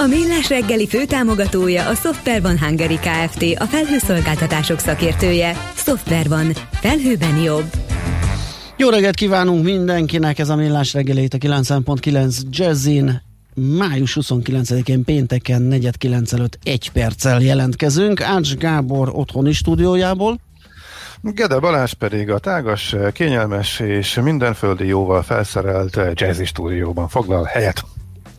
[0.00, 3.44] A Millás reggeli főtámogatója a Software van Hungary Kft.
[3.56, 5.56] A felhőszolgáltatások szakértője.
[5.74, 6.52] Software van.
[6.72, 7.64] Felhőben jobb.
[8.76, 13.22] Jó reggelt kívánunk mindenkinek, ez a Millás reggeli a 90.9 Jazzin.
[13.54, 18.20] Május 29-én pénteken 4.9 előtt egy perccel jelentkezünk.
[18.20, 20.38] Ács Gábor otthoni stúdiójából.
[21.20, 27.84] Gede Balázs pedig a tágas, kényelmes és mindenföldi jóval felszerelt jazzy stúdióban foglal helyet.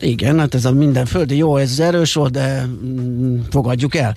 [0.00, 4.16] Igen, hát ez a minden földi jó, ez erős volt, de mm, fogadjuk el.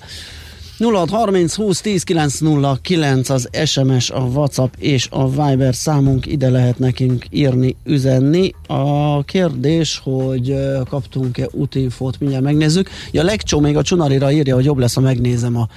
[0.78, 7.24] 0630 20 10 909 az SMS, a WhatsApp és a Viber számunk, ide lehet nekünk
[7.30, 8.52] írni, üzenni.
[8.66, 10.54] A kérdés, hogy
[10.88, 12.90] kaptunk-e útinfót, mindjárt megnézzük.
[13.10, 15.68] Ja, Legcsó még a Csunarira írja, hogy jobb lesz, ha megnézem a,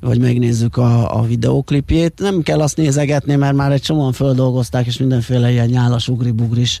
[0.00, 2.18] vagy megnézzük a, a videóklipjét.
[2.18, 6.80] Nem kell azt nézegetni, mert már egy csomóan földolgozták, és mindenféle ilyen nyálas ugri-bugris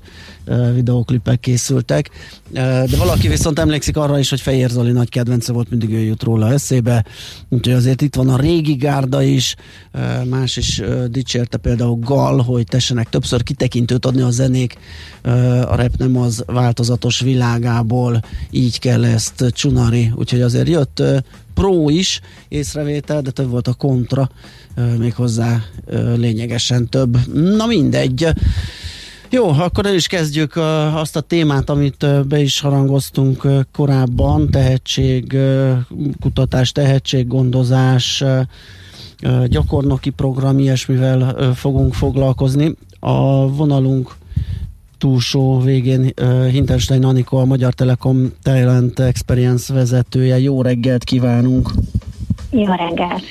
[0.74, 2.10] videóklipek készültek.
[2.52, 6.22] De valaki viszont emlékszik arra is, hogy Fehér Zoli nagy kedvence volt, mindig ő jut
[6.22, 7.04] róla eszébe.
[7.64, 9.56] Úgyhogy azért itt van a régi gárda is,
[10.28, 14.78] más is dicsérte például Gal, hogy tessenek többször kitekintőt adni a zenék,
[15.66, 21.02] a rep nem az változatos világából, így kell ezt csunari, úgyhogy azért jött
[21.54, 24.30] pro is észrevétel, de több volt a kontra,
[24.98, 25.62] méghozzá
[26.16, 27.18] lényegesen több.
[27.56, 28.28] Na mindegy.
[29.34, 30.56] Jó, akkor el is kezdjük
[30.94, 38.24] azt a témát, amit be is harangoztunk korábban, tehetségkutatás, tehetséggondozás,
[39.46, 42.74] gyakornoki program, ilyesmivel fogunk foglalkozni.
[43.00, 44.14] A vonalunk
[44.98, 46.12] túlsó végén
[46.50, 50.38] Hinterstein Anikó, a Magyar Telekom Talent Experience vezetője.
[50.38, 51.70] Jó reggelt kívánunk!
[52.56, 53.22] Jó reggelt!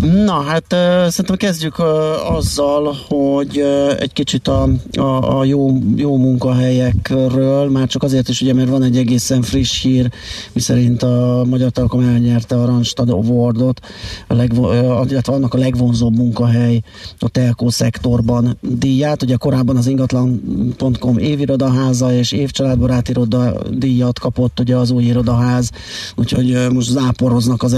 [0.00, 0.64] Na, hát
[1.10, 3.58] szerintem kezdjük uh, azzal, hogy
[3.98, 8.82] egy kicsit a, a, a jó, jó munkahelyekről, már csak azért is, ugye, mert van
[8.82, 10.10] egy egészen friss hír,
[10.52, 13.80] miszerint a Magyar Telekom elnyerte a Randstad Awardot,
[14.26, 14.72] a legvo,
[15.08, 16.80] illetve annak a legvonzóbb munkahely
[17.18, 19.22] a telkó szektorban díját.
[19.22, 25.70] Ugye korábban az ingatlan.com évirodaháza és évcsaládbarát iroda díjat kapott ugye az új irodaház,
[26.16, 27.72] úgyhogy uh, most záporoznak az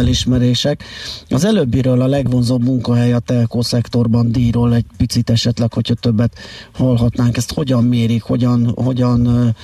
[0.65, 0.85] elismerések.
[1.29, 6.39] Az előbbiről a legvonzóbb munkahely a telkó szektorban díjról egy picit esetleg, hogyha többet
[6.73, 7.37] hallhatnánk.
[7.37, 9.55] Ezt hogyan mérik, hogyan, hogyan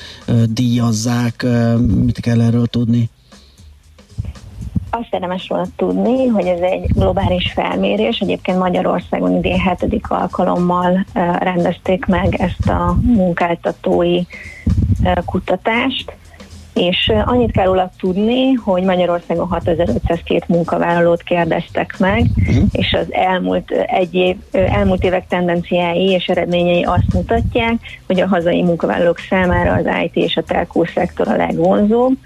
[0.49, 1.47] díjazzák,
[2.05, 3.11] mit kell erről tudni?
[4.91, 8.19] Azt érdemes volna tudni, hogy ez egy globális felmérés.
[8.19, 11.07] Egyébként Magyarországon idén hetedik alkalommal
[11.39, 14.23] rendezték meg ezt a munkáltatói
[15.25, 16.17] kutatást
[16.76, 22.64] és annyit kell róla tudni, hogy Magyarországon 6502 munkavállalót kérdeztek meg, uh-huh.
[22.72, 27.75] és az elmúlt, egy év, elmúlt évek tendenciái és eredményei azt mutatják,
[28.06, 32.16] hogy a hazai munkavállalók számára az IT és a telkó szektor a legvonzóbb,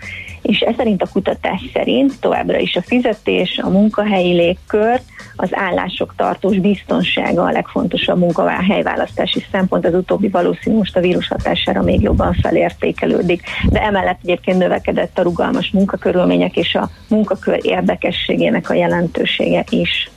[0.42, 5.00] és ez szerint a kutatás szerint továbbra is a fizetés, a munkahelyi légkör,
[5.36, 11.82] az állások tartós biztonsága a legfontosabb munkahelyválasztási szempont, az utóbbi valószínű most a vírus hatására
[11.82, 18.74] még jobban felértékelődik, de emellett egyébként növekedett a rugalmas munkakörülmények és a munkakör érdekességének a
[18.74, 20.10] jelentősége is.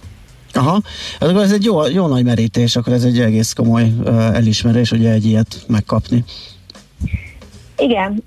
[0.54, 0.82] Aha,
[1.20, 3.92] ez egy jó, jó nagy merítés, akkor ez egy egész komoly
[4.34, 6.24] elismerés, ugye egy ilyet megkapni.
[7.78, 8.24] Igen,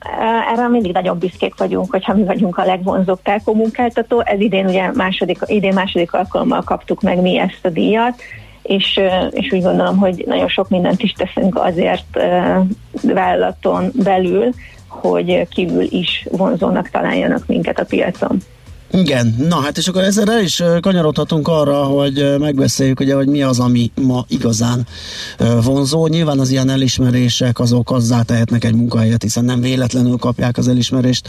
[0.53, 4.21] erre mindig nagyon büszkék vagyunk, hogyha mi vagyunk a legvonzóbb telkó munkáltató.
[4.21, 8.23] Ez idén ugye második, idén második alkalommal kaptuk meg mi ezt a díjat,
[8.62, 12.19] és, és úgy gondolom, hogy nagyon sok mindent is teszünk azért
[13.03, 14.51] vállalaton belül,
[14.89, 18.39] hogy kívül is vonzónak találjanak minket a piacon.
[18.97, 23.43] Igen, na hát és akkor ezzel el is kanyarodhatunk arra, hogy megbeszéljük ugye, hogy mi
[23.43, 24.87] az, ami ma igazán
[25.63, 26.07] vonzó.
[26.07, 31.28] Nyilván az ilyen elismerések azok azzá tehetnek egy munkahelyet, hiszen nem véletlenül kapják az elismerést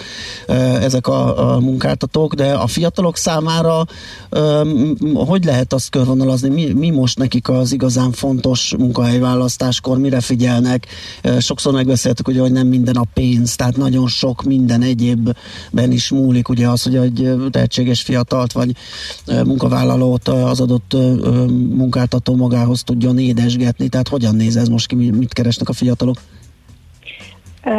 [0.81, 3.85] ezek a, a munkáltatók, de a fiatalok számára
[5.13, 10.87] hogy lehet azt körvonalazni, mi, mi most nekik az igazán fontos munkahelyválasztáskor, mire figyelnek?
[11.39, 16.49] Sokszor megbeszéltük, ugye, hogy nem minden a pénz, tehát nagyon sok minden egyébben is múlik,
[16.49, 18.75] ugye az, hogy egy tehetséges fiatalt vagy
[19.43, 20.93] munkavállalót az adott
[21.75, 26.17] munkáltató magához tudjon édesgetni, tehát hogyan néz ez most ki, mit keresnek a fiatalok?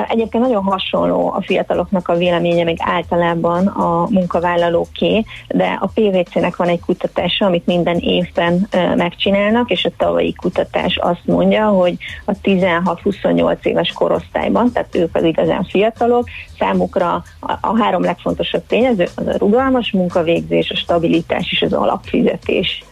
[0.09, 6.69] Egyébként nagyon hasonló a fiataloknak a véleménye, még általában a munkavállalóké, de a PVC-nek van
[6.69, 13.65] egy kutatása, amit minden évben megcsinálnak, és a tavalyi kutatás azt mondja, hogy a 16-28
[13.65, 17.23] éves korosztályban, tehát ők az igazán fiatalok, számukra
[17.61, 22.85] a, három legfontosabb tényező az a rugalmas munkavégzés, a stabilitás és az alapfizetés.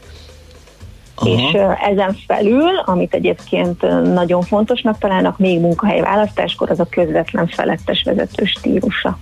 [1.16, 1.30] Aha.
[1.30, 1.52] És
[1.90, 3.80] ezen felül, amit egyébként
[4.12, 9.18] nagyon fontosnak találnak még munkahely választáskor, az a közvetlen felettes vezető stílusa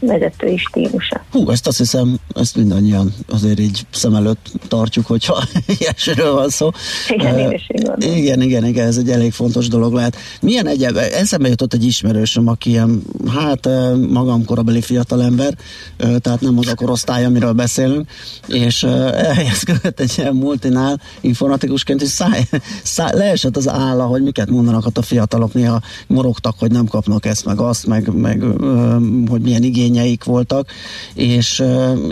[0.00, 1.24] vezetői stílusa.
[1.30, 5.44] Hú, ezt azt hiszem, ezt mindannyian azért így szem előtt tartjuk, hogyha
[5.78, 6.70] ilyesről van szó.
[7.08, 7.66] Igen, uh, én is
[7.96, 10.16] Igen, igen, igen, ez egy elég fontos dolog lehet.
[10.40, 13.02] Milyen egyéb, eszembe jutott egy ismerősöm, aki ilyen,
[13.36, 13.68] hát
[14.10, 15.54] magam korabeli fiatalember,
[15.96, 18.10] tehát nem az a korosztály, amiről beszélünk,
[18.48, 22.48] és elhelyezkedett egy ilyen multinál informatikusként, és száj,
[22.82, 27.26] száj, leesett az álla, hogy miket mondanak ott a fiatalok, néha morogtak, hogy nem kapnak
[27.26, 28.42] ezt, meg azt, meg, meg
[29.28, 30.68] hogy milyen igény igényeik voltak,
[31.14, 31.62] és,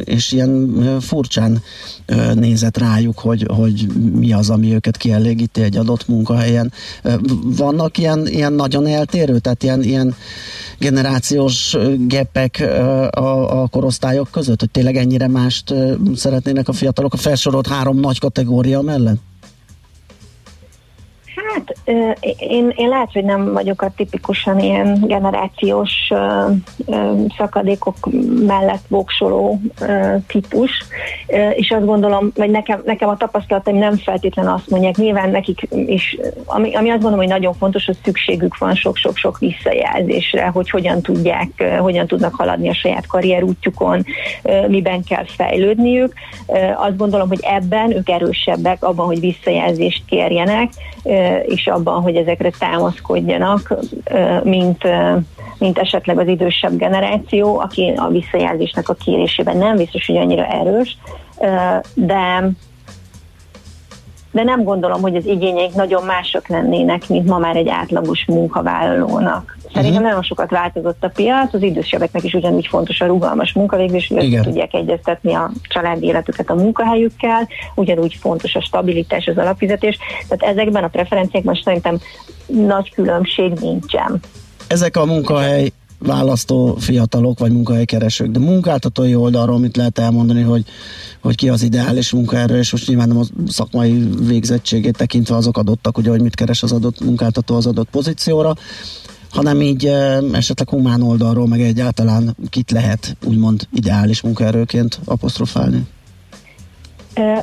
[0.05, 1.63] és ilyen furcsán
[2.35, 6.73] nézett rájuk, hogy, hogy mi az, ami őket kielégíti egy adott munkahelyen.
[7.43, 10.15] Vannak ilyen, ilyen nagyon eltérő, tehát ilyen, ilyen
[10.79, 12.61] generációs gepek
[13.11, 15.75] a, a korosztályok között, hogy tényleg ennyire mást
[16.15, 19.19] szeretnének a fiatalok a felsorolt három nagy kategória mellett?
[21.37, 21.75] Hát
[22.39, 25.93] én, én lehet, hogy nem vagyok a tipikusan ilyen generációs
[27.37, 27.97] szakadékok
[28.47, 29.61] mellett voksoló
[30.27, 30.71] típus,
[31.55, 36.19] és azt gondolom, vagy nekem, nekem a tapasztalataim nem feltétlen azt mondják, nyilván nekik is,
[36.45, 41.79] ami, ami azt gondolom, hogy nagyon fontos, hogy szükségük van sok-sok-sok visszajelzésre, hogy hogyan tudják,
[41.79, 44.05] hogyan tudnak haladni a saját karrierútjukon,
[44.69, 46.13] miben kell fejlődniük.
[46.77, 50.71] Azt gondolom, hogy ebben ők erősebbek abban, hogy visszajelzést kérjenek,
[51.47, 53.75] és abban, hogy ezekre támaszkodjanak,
[54.43, 54.83] mint,
[55.59, 60.99] mint esetleg az idősebb generáció, aki a visszajelzésnek a kérésében nem biztos, hogy annyira erős,
[61.95, 62.51] de
[64.37, 69.57] de nem gondolom, hogy az igényeik nagyon mások lennének, mint ma már egy átlagos munkavállalónak.
[69.63, 70.07] Szerintem uh-huh.
[70.07, 74.75] nagyon sokat változott a piac, az idősebbeknek is ugyanígy fontos a rugalmas munkavégzés, hogy tudják
[74.75, 79.99] egyeztetni a családi életüket a munkahelyükkel, ugyanúgy fontos a stabilitás, az alapfizetés,
[80.29, 81.99] tehát ezekben a preferenciákban szerintem
[82.47, 84.21] nagy különbség nincsen.
[84.69, 90.65] Ezek a munkahely választó fiatalok vagy munkahelykeresők, de munkáltatói oldalról mit lehet elmondani, hogy,
[91.23, 95.99] hogy ki az ideális munkaerő, és most nyilván nem a szakmai végzettségét tekintve azok adottak,
[95.99, 98.55] ugye, hogy mit keres az adott munkáltató az adott pozícióra,
[99.31, 99.87] hanem így
[100.33, 105.87] esetleg humán oldalról, meg egyáltalán kit lehet úgymond ideális munkaerőként apostrofálni?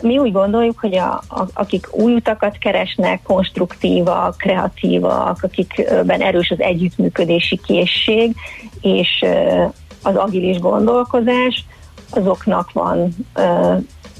[0.01, 6.61] Mi úgy gondoljuk, hogy a, a, akik új utakat keresnek, konstruktívak, kreatívak, akikben erős az
[6.61, 8.35] együttműködési készség,
[8.81, 9.25] és
[10.03, 11.65] az agilis gondolkozás,
[12.09, 13.15] azoknak van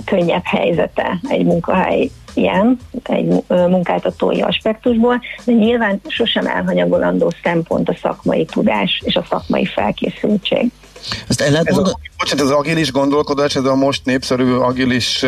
[0.06, 8.46] könnyebb helyzete egy munkahely ilyen, egy munkáltatói aspektusból, de nyilván sosem elhanyagolandó szempont a szakmai
[8.46, 10.72] tudás és a szakmai felkészültség.
[11.28, 15.20] Ezt el lehet ez a, bocsánat, az agilis gondolkodás, ez a most népszerű agilis,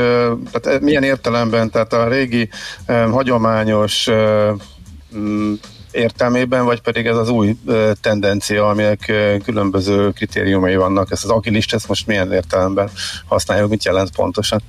[0.52, 2.50] tehát milyen értelemben, tehát a régi
[2.88, 4.10] hagyományos
[5.16, 5.54] mm,
[5.92, 7.56] értelmében, vagy pedig ez az új
[8.02, 9.14] tendencia, aminek
[9.44, 11.12] különböző kritériumai vannak.
[11.12, 12.90] Ezt az agilist, ezt most milyen értelemben
[13.28, 14.62] használjuk, mit jelent pontosan?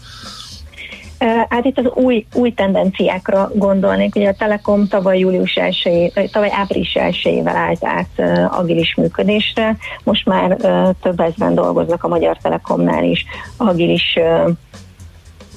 [1.48, 4.14] Hát itt az új, új tendenciákra gondolnék.
[4.14, 9.76] Ugye a Telekom tavaly július 1 tavaly április 1 állt át agilis működésre.
[10.04, 10.56] Most már
[11.02, 13.24] több ezben dolgoznak a Magyar Telekomnál is
[13.56, 14.18] agilis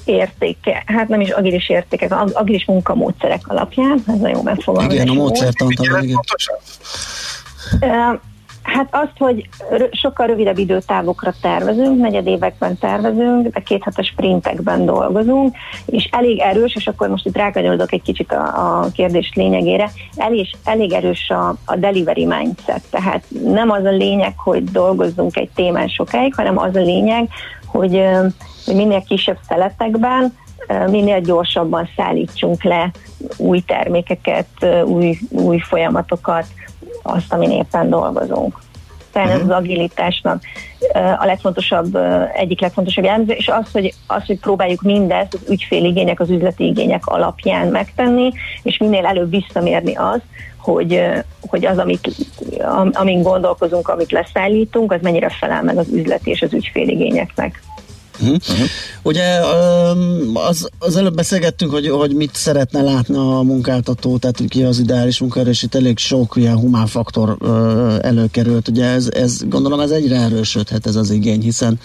[0.04, 5.02] értéke, hát nem is agilis értékek, agilis munkamódszerek alapján, ez a jó megfogalmazás.
[5.02, 6.20] Igen, a módszertant, igen.
[8.62, 9.48] Hát azt, hogy
[9.92, 17.08] sokkal rövidebb időtávokra tervezünk, negyedévekben tervezünk, de kéthetes sprintekben dolgozunk, és elég erős, és akkor
[17.08, 22.26] most itt rákanyarodok egy kicsit a, a kérdés lényegére, elég, elég erős a, a delivery
[22.26, 27.28] mindset, tehát nem az a lényeg, hogy dolgozzunk egy témán sokáig, hanem az a lényeg,
[27.66, 28.02] hogy,
[28.64, 30.34] hogy minél kisebb szeletekben
[30.90, 32.90] minél gyorsabban szállítsunk le
[33.36, 36.46] új termékeket, új, új folyamatokat,
[37.02, 38.58] azt, amin éppen dolgozunk.
[39.12, 39.42] Tehát uh-huh.
[39.42, 39.56] ez mhm.
[39.56, 40.42] az agilitásnak
[41.18, 41.98] a legfontosabb,
[42.34, 47.06] egyik legfontosabb jellemző, és az hogy, az, hogy próbáljuk mindezt az ügyféligények, az üzleti igények
[47.06, 50.20] alapján megtenni, és minél előbb visszamérni az,
[50.56, 51.02] hogy,
[51.40, 52.08] hogy az, amit,
[52.92, 57.62] amin gondolkozunk, amit leszállítunk, az mennyire felel meg az üzleti és az ügyféligényeknek.
[58.22, 58.66] Uh-huh.
[59.02, 59.40] Ugye
[60.34, 65.20] az, az előbb beszélgettünk, hogy, hogy mit szeretne látni a munkáltató, tehát ki az ideális
[65.20, 67.36] munkaerő, és itt elég sok ilyen humán faktor
[68.02, 68.68] előkerült.
[68.68, 71.80] Ugye ez, ez gondolom ez egyre erősödhet ez az igény, hiszen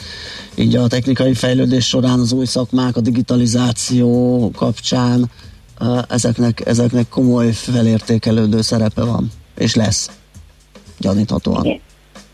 [0.55, 5.31] így a technikai fejlődés során az új szakmák, a digitalizáció kapcsán
[6.09, 10.09] ezeknek, ezeknek komoly felértékelődő szerepe van, és lesz
[10.97, 11.65] gyaníthatóan.
[11.65, 11.79] Igen.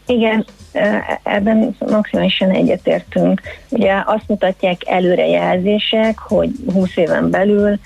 [0.06, 0.46] Igen,
[1.24, 3.42] ebben maximálisan egyetértünk.
[3.70, 7.80] Ugye azt mutatják előrejelzések, hogy 20 éven belül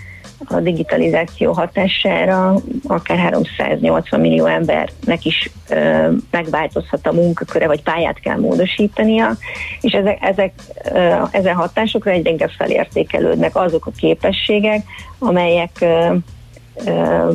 [0.45, 2.55] a digitalizáció hatására
[2.88, 9.38] akár 380 millió embernek is ö, megváltozhat a munkaköre, vagy pályát kell módosítania,
[9.81, 10.53] és ezek, ezek
[10.93, 14.84] ö, ezen hatásokra egyre inkább felértékelődnek azok a képességek,
[15.19, 16.15] amelyek ö,
[16.86, 17.31] ö,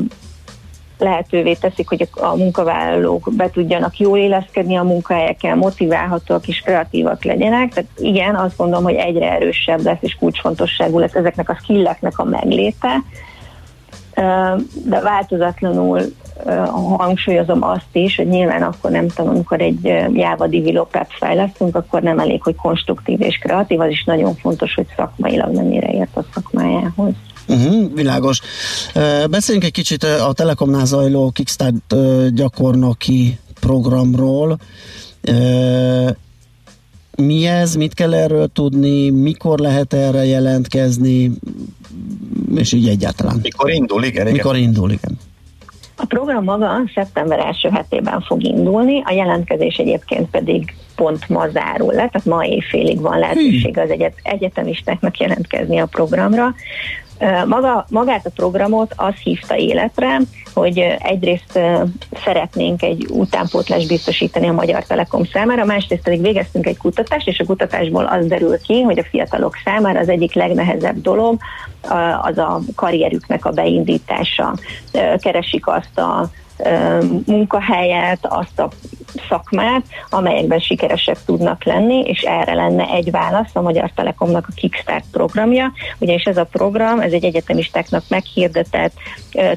[1.00, 7.72] lehetővé teszik, hogy a munkavállalók be tudjanak jól éleszkedni a munkahelyeken, motiválhatóak és kreatívak legyenek.
[7.72, 12.24] Tehát igen, azt gondolom, hogy egyre erősebb lesz és kulcsfontosságú lesz ezeknek a skilleknek a
[12.24, 13.02] megléte,
[14.84, 16.00] de változatlanul
[16.96, 22.18] hangsúlyozom azt is, hogy nyilván akkor nem tudom, amikor egy Java developer fejlesztünk, akkor nem
[22.18, 27.12] elég, hogy konstruktív és kreatív, az is nagyon fontos, hogy szakmailag mennyire ért a szakmájához.
[27.50, 28.40] Uh-huh, világos.
[29.30, 31.94] Beszéljünk egy kicsit a Telekomnál zajló Kickstart
[32.34, 34.58] gyakornoki programról.
[37.16, 41.30] Mi ez, mit kell erről tudni, mikor lehet erre jelentkezni,
[42.54, 43.38] és így egyáltalán.
[43.42, 44.22] Mikor indul, igen.
[44.22, 44.32] igen.
[44.32, 45.18] Mikor indul, igen.
[45.96, 51.92] A program maga szeptember első hetében fog indulni, a jelentkezés egyébként pedig pont ma zárul
[51.92, 56.54] le, tehát ma éjfélig van lehetőség az egyet, egyetemistáknak jelentkezni a programra.
[57.46, 60.20] Maga, magát a programot az hívta életre,
[60.54, 61.58] hogy egyrészt
[62.24, 67.44] szeretnénk egy utánpótlást biztosítani a Magyar Telekom számára, másrészt pedig végeztünk egy kutatást, és a
[67.44, 71.38] kutatásból az derül ki, hogy a fiatalok számára az egyik legnehezebb dolog
[72.22, 74.54] az a karrierüknek a beindítása.
[75.18, 76.30] Keresik azt a
[77.26, 78.68] munkahelyet, azt a
[79.28, 85.04] szakmát, amelyekben sikeresek tudnak lenni, és erre lenne egy válasz a Magyar Telekomnak a Kickstart
[85.12, 88.92] programja, ugyanis ez a program, ez egy egyetemistáknak meghirdetett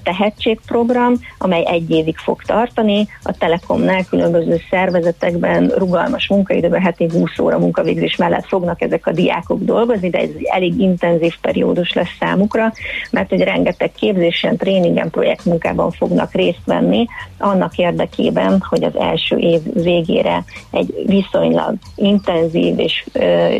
[0.03, 7.59] tehetségprogram, amely egy évig fog tartani, a Telekomnál különböző szervezetekben rugalmas munkaidőben heti 20 óra
[7.59, 12.73] munkavégzés mellett fognak ezek a diákok dolgozni, de ez egy elég intenzív periódus lesz számukra,
[13.11, 17.07] mert hogy rengeteg képzésen, tréningen, projektmunkában fognak részt venni,
[17.37, 23.05] annak érdekében, hogy az első év végére egy viszonylag intenzív és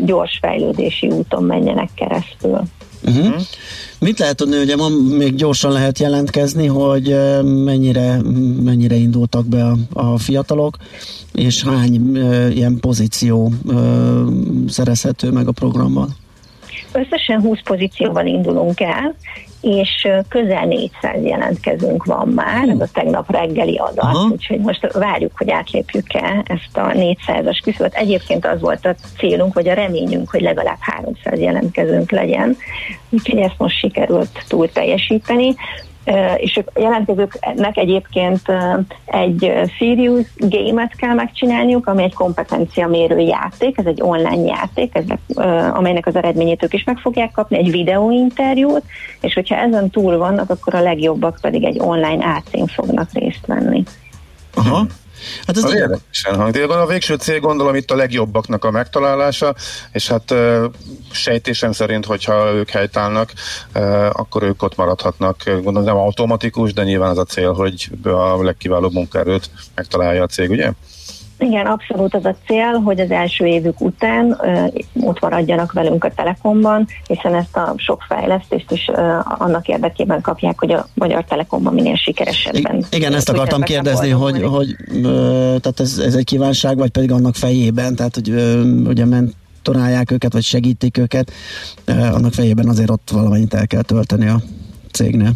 [0.00, 2.60] gyors fejlődési úton menjenek keresztül.
[3.06, 3.34] Uh-huh.
[3.98, 4.88] Mit lehet tudni, ugye ma
[5.18, 8.20] még gyorsan lehet jelentkezni, hogy mennyire,
[8.64, 10.76] mennyire indultak be a, a fiatalok,
[11.32, 13.74] és hány e, ilyen pozíció e,
[14.68, 16.08] szerezhető meg a programban?
[16.92, 19.14] Összesen 20 pozícióban indulunk el,
[19.64, 24.28] és közel 400 jelentkezünk van már, ez a tegnap reggeli adat, Aha.
[24.32, 27.94] úgyhogy most várjuk, hogy átlépjük-e ezt a 400-as küszöböt.
[27.94, 32.56] Egyébként az volt a célunk, vagy a reményünk, hogy legalább 300 jelentkezőnk legyen,
[33.10, 35.54] úgyhogy ezt most sikerült túl teljesíteni
[36.36, 38.42] és a jelentkezőknek egyébként
[39.04, 45.18] egy serious game-et kell megcsinálniuk, ami egy kompetencia mérő játék, ez egy online játék, ezek,
[45.74, 48.82] amelynek az eredményét ők is meg fogják kapni, egy videóinterjút,
[49.20, 53.82] és hogyha ezen túl vannak, akkor a legjobbak pedig egy online átszín fognak részt venni.
[54.54, 54.86] Aha.
[55.46, 56.68] Hát ez érdekesen hangzik.
[56.68, 59.54] A végső cél gondolom itt a legjobbaknak a megtalálása,
[59.92, 60.34] és hát
[61.10, 63.32] sejtésem szerint, hogyha ők helytállnak,
[64.12, 65.42] akkor ők ott maradhatnak.
[65.44, 70.50] Gondolom nem automatikus, de nyilván az a cél, hogy a legkiválóbb munkaerőt megtalálja a cég,
[70.50, 70.70] ugye?
[71.38, 76.12] Igen, abszolút az a cél, hogy az első évük után uh, ott maradjanak velünk a
[76.14, 81.74] Telekomban, hiszen ezt a sok fejlesztést is uh, annak érdekében kapják, hogy a Magyar Telekomban
[81.74, 82.76] minél sikeresebben.
[82.76, 87.12] I- igen, ezt akartam kérdezni, hogy, hogy uh, tehát ez, ez egy kívánság, vagy pedig
[87.12, 91.32] annak fejében, tehát hogy uh, ugye mentorálják őket, vagy segítik őket,
[91.88, 94.40] uh, annak fejében azért ott valamennyit el kell tölteni a
[94.94, 95.30] cégnél?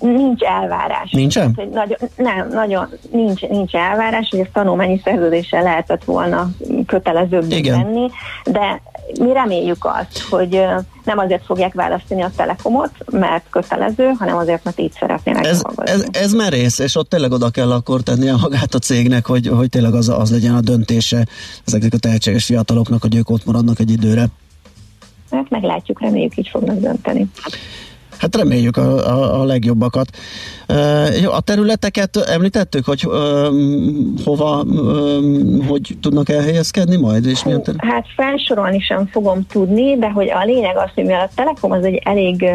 [0.00, 1.10] Nincs elvárás.
[1.10, 1.58] Nincsen?
[1.72, 6.50] Nagyon, nem, nagyon nincs, nincs elvárás, hogy ezt tanulmányi szerződéssel lehetett volna
[6.86, 8.10] kötelezőbb tenni,
[8.44, 8.80] de
[9.20, 10.60] mi reméljük azt, hogy
[11.04, 16.06] nem azért fogják választani a Telekomot, mert kötelező, hanem azért, mert így szeretnének ez, ez,
[16.12, 19.94] ez merész, és ott tényleg oda kell akkor a magát a cégnek, hogy, hogy tényleg
[19.94, 21.26] az, az legyen a döntése
[21.64, 24.26] ezeknek a tehetséges fiataloknak, hogy ők ott maradnak egy időre.
[25.30, 27.26] Hát meglátjuk, reméljük így fognak dönteni.
[28.16, 30.16] Hát reméljük a, a, a legjobbakat.
[31.22, 33.08] Jó, a területeket említettük, hogy
[34.24, 34.64] hova,
[35.68, 37.26] hogy tudnak elhelyezkedni majd?
[37.26, 37.84] És milyen terület?
[37.84, 41.84] Hát felsorolni sem fogom tudni, de hogy a lényeg az, hogy mivel a Telekom az
[41.84, 42.50] egy elég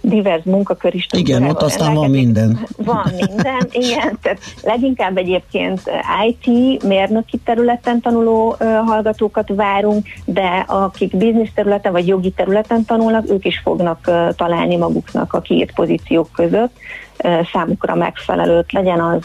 [0.00, 1.06] divers munkakör is.
[1.16, 2.66] Igen, ott aztán van minden.
[2.76, 4.18] Van minden, igen.
[4.22, 5.80] Tehát leginkább egyébként
[6.28, 13.44] IT, mérnöki területen tanuló hallgatókat várunk, de akik biznisz területen vagy jogi területen tanulnak, ők
[13.44, 16.72] is fognak találni maguknak a kiírt pozíciók között
[17.52, 19.24] számukra megfelelőt, legyen az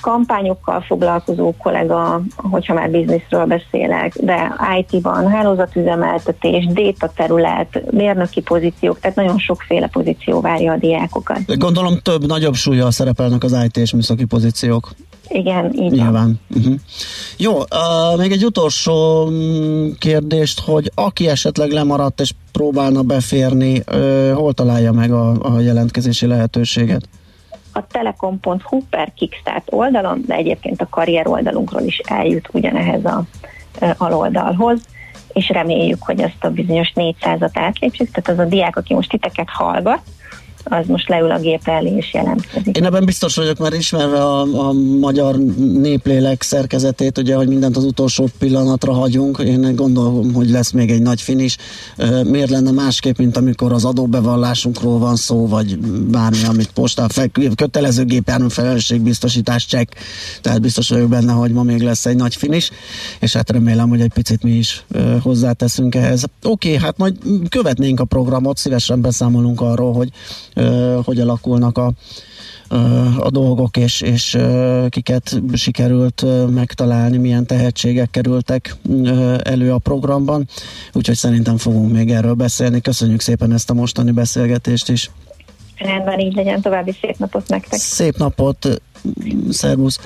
[0.00, 9.16] kampányokkal foglalkozó kollega, hogyha már bizniszről beszélek, de IT-ban hálózatüzemeltetés, data terület, mérnöki pozíciók, tehát
[9.16, 11.58] nagyon sokféle pozíció várja a diákokat.
[11.58, 14.90] Gondolom több, nagyobb súlya szerepelnek az IT és műszaki pozíciók.
[15.28, 16.40] Igen, így Nyilván.
[16.56, 16.74] Uh-huh.
[17.36, 24.30] Jó, uh, még egy utolsó mm, kérdést, hogy aki esetleg lemaradt és próbálna beférni, uh,
[24.32, 27.08] hol találja meg a, a jelentkezési lehetőséget?
[27.72, 33.22] A telekom.hu per Kickstart oldalon, de egyébként a karrier oldalunkról is eljut ugyanehez a
[33.96, 34.80] aloldalhoz
[35.32, 39.48] és reméljük, hogy ezt a bizonyos 400-at átlépjük, tehát az a diák, aki most titeket
[39.48, 40.00] hallgat,
[40.64, 42.76] az most leül a gép elé és jelentkezik.
[42.76, 45.36] Én ebben biztos vagyok, mert ismerve a, a magyar
[45.80, 51.02] néplélek szerkezetét, ugye, hogy mindent az utolsó pillanatra hagyunk, én gondolom, hogy lesz még egy
[51.02, 51.56] nagy finis.
[52.24, 55.78] Miért lenne másképp, mint amikor az adóbevallásunkról van szó, vagy
[56.10, 59.92] bármi, amit postán fel, kötelező gépjármű felelősségbiztosítás csekk,
[60.40, 62.70] tehát biztos vagyok benne, hogy ma még lesz egy nagy finis,
[63.20, 64.84] és hát remélem, hogy egy picit mi is
[65.22, 66.24] hozzáteszünk ehhez.
[66.42, 67.16] Oké, okay, hát majd
[67.48, 70.08] követnénk a programot, szívesen beszámolunk arról, hogy
[71.04, 71.92] hogy alakulnak a,
[73.18, 74.38] a dolgok, és, és
[74.88, 78.76] kiket sikerült megtalálni, milyen tehetségek kerültek
[79.42, 80.48] elő a programban.
[80.92, 82.80] Úgyhogy szerintem fogunk még erről beszélni.
[82.80, 85.10] Köszönjük szépen ezt a mostani beszélgetést is.
[85.78, 86.60] Rendben, így legyen.
[86.60, 87.78] További szép napot nektek.
[87.78, 88.82] Szép napot.
[89.50, 89.98] Szervusz!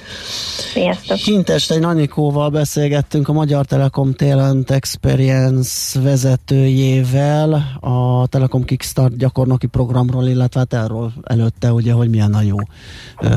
[0.72, 1.16] Sziasztok!
[1.16, 10.60] Hintestei Nanikóval beszélgettünk a Magyar Telekom Talent Experience vezetőjével a Telekom Kickstart gyakornoki programról, illetve
[10.60, 12.56] hát erről előtte ugye, hogy milyen a jó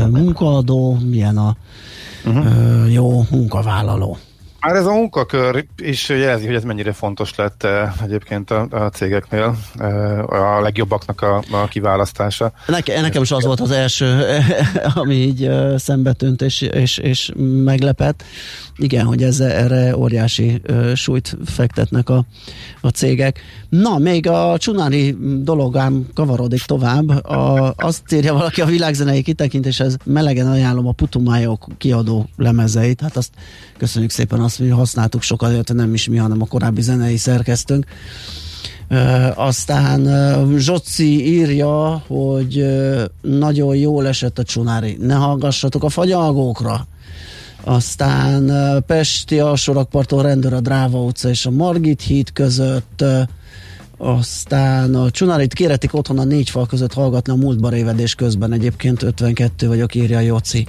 [0.10, 1.56] munkaadó, milyen a
[2.26, 2.94] uh-huh.
[2.94, 4.18] jó munkavállaló.
[4.62, 8.90] Már ez a munkakör is jelzi, hogy ez mennyire fontos lett eh, egyébként a, a
[8.90, 12.52] cégeknél, eh, a legjobbaknak a, a kiválasztása.
[12.68, 14.38] Neke, nekem is az volt az első,
[15.02, 17.32] ami így eh, szembetűnt és, és, és
[17.64, 18.24] meglepett.
[18.82, 22.26] Igen, hogy ez, erre óriási uh, súlyt fektetnek a,
[22.82, 23.40] a cégek.
[23.70, 27.10] Na, még a csunári dologám kavarodik tovább.
[27.10, 33.02] A, azt írja valaki a világzenei kitekintéshez, melegen ajánlom a Putumájok kiadó lemezeit.
[33.02, 33.32] Hát azt
[33.78, 37.86] köszönjük szépen azt, hogy használtuk sokat, nem is mi, hanem a korábbi zenei szerkesztőnk.
[38.90, 44.98] Uh, aztán uh, Zsoci írja, hogy uh, nagyon jól esett a csunári.
[45.02, 46.88] Ne hallgassatok a fagyalgókra.
[47.64, 48.52] Aztán
[48.88, 53.04] Pesti alsórakparton rendőr a Dráva utca és a Margit híd között.
[54.02, 58.52] Aztán a Csunárit kéretik otthon a négy fal között hallgatni a múltba révedés közben.
[58.52, 60.68] Egyébként 52 vagyok, írja Joci.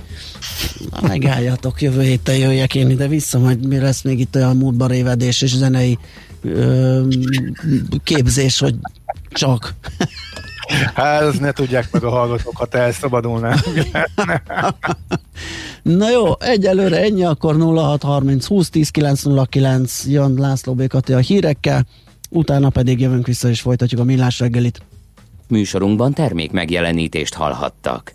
[0.91, 4.87] Na, megálljatok, jövő héten jöjjek én ide vissza, majd mi lesz még itt olyan múltba
[4.87, 5.99] révedés és zenei
[6.43, 7.03] ö,
[8.05, 8.75] képzés, hogy
[9.29, 9.75] csak.
[10.95, 13.57] Hát, ezt ne tudják meg a hallgatók, ha te elszabadulnál.
[15.83, 21.87] Na jó, egyelőre ennyi, akkor 0630 20 10 909 jön László Békati a hírekkel
[22.31, 24.83] utána pedig jövünk vissza és folytatjuk a millás reggelit.
[25.49, 28.15] Műsorunkban termék megjelenítést hallhattak.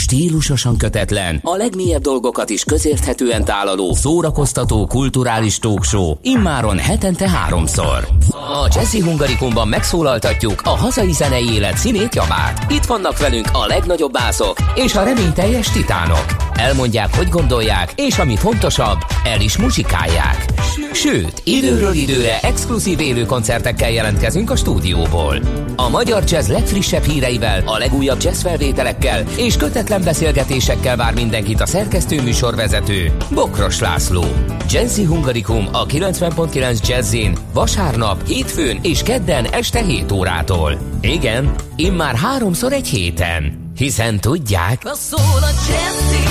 [0.00, 8.08] Stílusosan kötetlen, a legmélyebb dolgokat is közérthetően tálaló, szórakoztató, kulturális talkshow, immáron hetente háromszor.
[8.30, 12.72] A Jazzy Hungarikumban megszólaltatjuk a hazai zenei élet színét javát.
[12.72, 16.24] Itt vannak velünk a legnagyobb bászok és a reményteljes titánok.
[16.54, 20.44] Elmondják, hogy gondolják, és ami fontosabb, el is muzsikálják.
[20.92, 25.40] Sőt, időről időre exkluzív élő koncertekkel jelentkezünk a stúdióból.
[25.76, 31.66] A magyar jazz legfrissebb híreivel, a legújabb jazz felvételekkel és kötetlen beszélgetésekkel vár mindenkit a
[31.66, 34.24] szerkesztő műsorvezető, Bokros László.
[34.70, 40.78] Jazzy Hungarikum a 90.9 Jazzin vasárnap, hétfőn és kedden este 7 órától.
[41.00, 43.72] Igen, immár háromszor egy héten.
[43.76, 44.82] Hiszen tudják...
[44.82, 46.24] Na szól a Jazzy,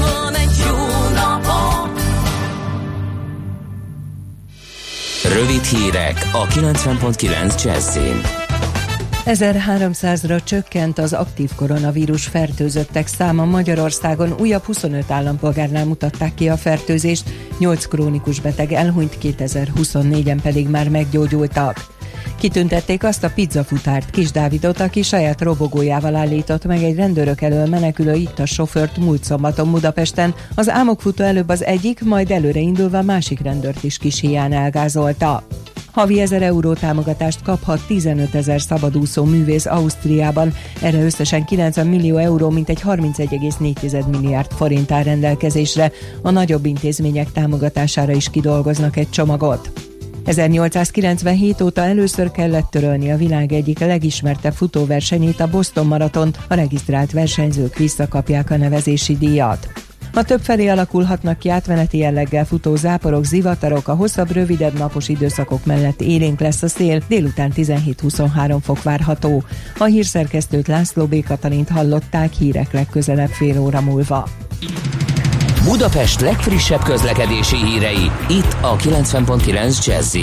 [0.00, 0.76] van egy jó
[1.14, 1.94] napom.
[5.34, 8.41] Rövid hírek a 90.9 Jazzin.
[9.26, 14.34] 1300-ra csökkent az aktív koronavírus fertőzöttek száma Magyarországon.
[14.40, 21.86] Újabb 25 állampolgárnál mutatták ki a fertőzést, 8 krónikus beteg elhunyt, 2024-en pedig már meggyógyultak.
[22.38, 28.14] Kitüntették azt a pizzafutárt Kis Dávidot, aki saját robogójával állított meg egy rendőrök elől menekülő
[28.14, 30.34] itt a sofőrt múlt szombaton Budapesten.
[30.54, 35.42] Az álmokfutó előbb az egyik, majd előre indulva másik rendőrt is kis hián elgázolta.
[35.92, 40.54] Havi 1000 euró támogatást kaphat 15 ezer szabadúszó művész Ausztriában.
[40.82, 45.92] Erre összesen 90 millió euró, mint egy 31,4 milliárd forint áll rendelkezésre.
[46.22, 49.70] A nagyobb intézmények támogatására is kidolgoznak egy csomagot.
[50.24, 57.12] 1897 óta először kellett törölni a világ egyik legismertebb futóversenyét, a Boston Maraton, a regisztrált
[57.12, 59.91] versenyzők visszakapják a nevezési díjat.
[60.12, 66.00] Ma többfelé alakulhatnak ki átmeneti jelleggel futó záporok, zivatarok, a hosszabb, rövidebb napos időszakok mellett
[66.00, 69.42] élénk lesz a szél, délután 17-23 fok várható.
[69.78, 71.24] A hírszerkesztőt László B.
[71.24, 74.28] Katalint hallották hírek legközelebb fél óra múlva.
[75.64, 80.16] Budapest legfrissebb közlekedési hírei, itt a 90.9 jazz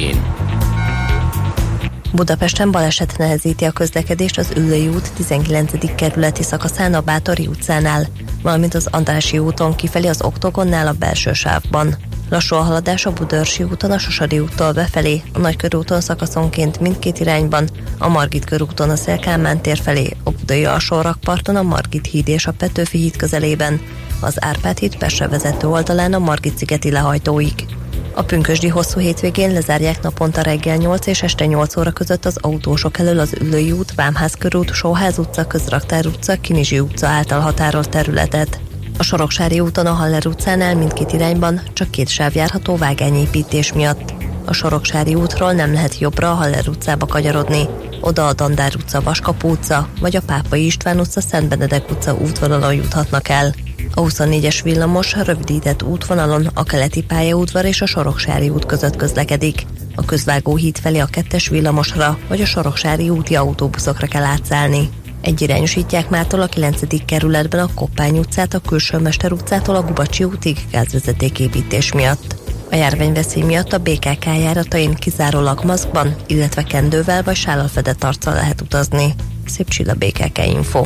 [2.13, 5.95] Budapesten baleset nehezíti a közlekedést az Üllői út 19.
[5.95, 8.07] kerületi szakaszán a Bátori utcánál,
[8.41, 11.95] valamint az Andrási úton kifelé az Oktogonnál a belső sávban.
[12.29, 17.69] Lassú a haladás a Budörsi úton, a Sosadi úttól befelé, a Nagykörúton szakaszonként mindkét irányban,
[17.97, 22.51] a Margit körúton a Szélkámán tér felé, a Budai alsórakparton a Margit híd és a
[22.51, 23.81] Petőfi híd közelében,
[24.21, 27.65] az Árpád híd Pestre vezető oldalán a Margit szigeti lehajtóig.
[28.13, 32.97] A pünkösdi hosszú hétvégén lezárják naponta reggel 8 és este 8 óra között az autósok
[32.97, 38.59] elől az Ülői út, Vámház körút, Sóház utca, Közraktár utca, Kinizsi utca által határolt területet.
[38.97, 44.13] A Soroksári úton a Haller utcánál mindkét irányban csak két sáv járható vágányépítés miatt.
[44.45, 47.67] A Soroksári útról nem lehet jobbra a Haller utcába kanyarodni.
[48.01, 52.73] Oda a Dandár utca, Vaskapú utca, vagy a Pápai István utca, Szent Benedek utca útvonalon
[52.73, 53.53] juthatnak el.
[53.93, 59.65] A 24-es villamos rövidített útvonalon a keleti pályaudvar és a Soroksári út között közlekedik.
[59.95, 64.89] A közvágó híd felé a kettes villamosra vagy a Soroksári úti autóbuszokra kell átszállni.
[65.21, 67.05] Egyirányosítják mától a 9.
[67.05, 72.35] kerületben a Koppány utcát, a Külső Mester utcától a Gubacsi útig gázvezetéképítés miatt.
[72.71, 78.61] A járványveszély miatt a BKK járatain kizárólag maszkban, illetve kendővel vagy sállal fedett arccal lehet
[78.61, 79.13] utazni.
[79.45, 80.85] Szép csilla BKK Info.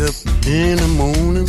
[0.00, 1.48] Wake up in the morning,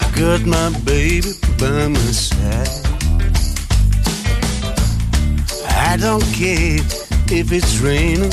[0.00, 2.68] I got my baby by my side.
[5.68, 6.78] I don't care
[7.30, 8.30] if it's raining,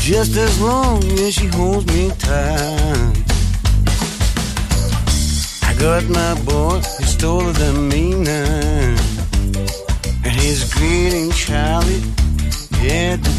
[0.00, 3.16] just as long as she holds me tight.
[5.62, 8.96] I got my boy, he's taller than me now,
[10.24, 12.02] and he's greeting Charlie
[12.82, 13.29] at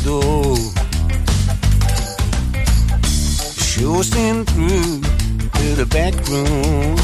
[3.81, 5.01] Sure send through
[5.57, 6.97] to the back room.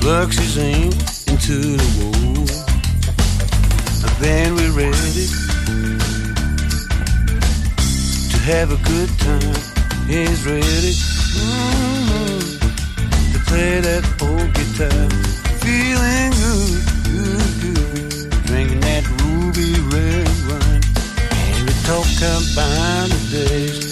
[0.00, 0.92] Plugs his aim
[1.28, 2.48] into the wall.
[4.04, 5.26] And then we're ready
[8.30, 9.54] to have a good time.
[10.08, 10.94] He's ready
[11.38, 12.58] mm-hmm,
[13.32, 15.10] to play that old guitar.
[15.62, 16.95] Feeling good,
[19.46, 20.28] ruby red.
[21.30, 23.85] And we talk about the days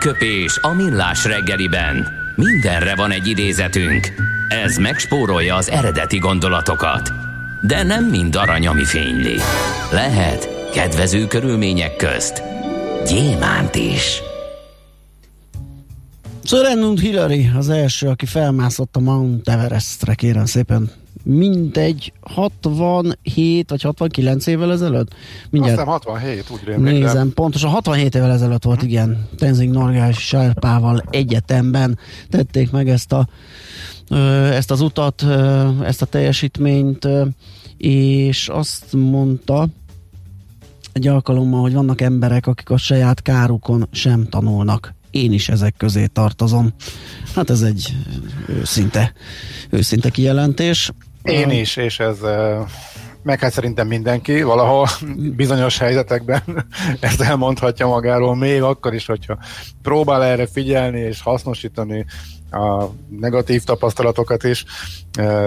[0.00, 2.08] Aranyköpés a millás reggeliben.
[2.36, 4.12] Mindenre van egy idézetünk.
[4.48, 7.12] Ez megspórolja az eredeti gondolatokat.
[7.62, 9.36] De nem mind arany, ami fényli.
[9.92, 12.42] Lehet kedvező körülmények közt
[13.06, 14.22] gyémánt is.
[16.44, 16.66] Sir
[17.00, 20.90] Hillary az első, aki felmászott a Mount Everestre, kérem szépen.
[21.36, 25.14] Mindegy, 67 vagy 69 évvel ezelőtt?
[25.50, 25.78] Mindjárt.
[25.78, 26.92] Azt 67, úgy rémlik.
[26.92, 27.34] Nézem, de...
[27.34, 29.28] pontosan 67 évvel ezelőtt volt, igen.
[29.36, 33.28] Tenzing Norgás Sárpával egyetemben tették meg ezt a
[34.52, 35.22] ezt az utat,
[35.82, 37.08] ezt a teljesítményt,
[37.76, 39.68] és azt mondta
[40.92, 46.06] egy alkalommal, hogy vannak emberek, akik a saját kárukon sem tanulnak én is ezek közé
[46.06, 46.72] tartozom.
[47.34, 47.96] Hát ez egy
[48.48, 49.12] őszinte,
[49.70, 50.92] őszinte kijelentés.
[51.32, 52.18] Én is, és ez
[53.22, 54.88] meg hát szerintem mindenki valahol
[55.36, 56.42] bizonyos helyzetekben
[57.00, 59.38] ezt elmondhatja magáról, még akkor is, hogyha
[59.82, 62.06] próbál erre figyelni és hasznosítani
[62.50, 62.84] a
[63.20, 64.64] negatív tapasztalatokat is,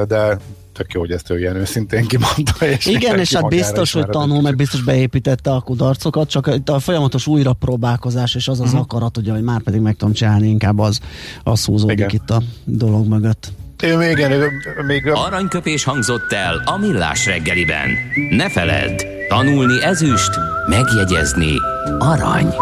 [0.08, 0.38] de
[0.74, 2.66] tök jó, hogy ezt ő ilyen őszintén kimondta.
[2.66, 7.28] És Igen, és hát biztos, hogy tanul, meg biztos beépítette a kudarcokat, csak a folyamatos
[7.28, 8.82] újrapróbálkozás és az az uh-huh.
[8.82, 11.00] akarat, ugye, hogy már pedig meg tudom csinálni, inkább az,
[11.44, 12.10] az húzódik Igen.
[12.10, 13.52] itt a dolog mögött.
[13.84, 15.08] Ő még, igen, még...
[15.08, 17.90] Aranyköpés hangzott el a millás reggeliben.
[18.30, 20.30] Ne feledd, tanulni ezüst,
[20.68, 21.56] megjegyezni
[22.00, 22.54] arany.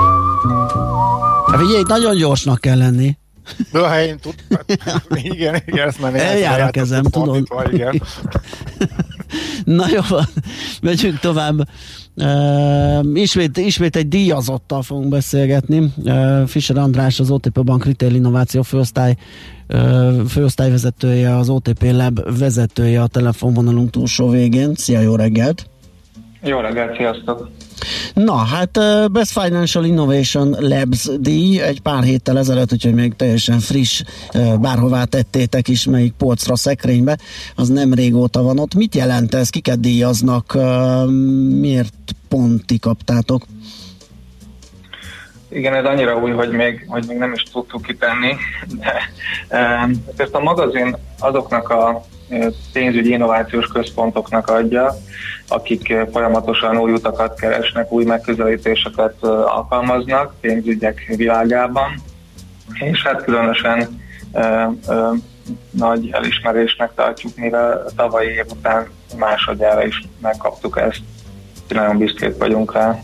[1.51, 3.17] Hát figyelj, nagyon gyorsnak kell lenni.
[3.71, 4.33] De ha én tud,
[5.09, 7.43] igen, igen, ezt már Eljár a kezem, tudom.
[7.71, 8.01] Igen.
[9.63, 10.01] Na jó,
[10.81, 11.67] megyünk tovább.
[12.15, 15.91] Uh, ismét, ismét egy díjazottal fogunk beszélgetni.
[16.03, 19.15] Uh, Fischer András, az OTP Bank Retail Innováció főosztály,
[19.69, 24.75] uh, főosztályvezetője, az OTP Lab vezetője a telefonvonalunk túlsó végén.
[24.75, 25.70] Szia, jó reggelt!
[26.43, 27.49] Jó reggelt, sziasztok!
[28.13, 28.79] Na, hát
[29.11, 34.03] Best Financial Innovation Labs díj egy pár héttel ezelőtt, úgyhogy még teljesen friss,
[34.59, 37.17] bárhová tettétek is, melyik polcra, szekrénybe,
[37.55, 38.73] az nem régóta van ott.
[38.73, 39.49] Mit jelent ez?
[39.49, 40.57] Kiket díjaznak?
[41.59, 41.93] Miért
[42.27, 43.45] ponti kaptátok?
[45.49, 48.35] Igen, ez annyira új, hogy még, hogy még nem is tudtuk kitenni,
[50.15, 52.05] de ezt a magazin azoknak a
[52.73, 54.95] pénzügyi innovációs központoknak adja,
[55.51, 62.01] akik folyamatosan új utakat keresnek, új megközelítéseket alkalmaznak pénzügyek világában,
[62.73, 64.01] és hát különösen
[64.33, 65.11] ö, ö,
[65.69, 68.87] nagy elismerésnek tartjuk, mivel tavalyi év után
[69.17, 71.01] másodjára is megkaptuk ezt.
[71.67, 72.99] Nagyon büszkék vagyunk rá.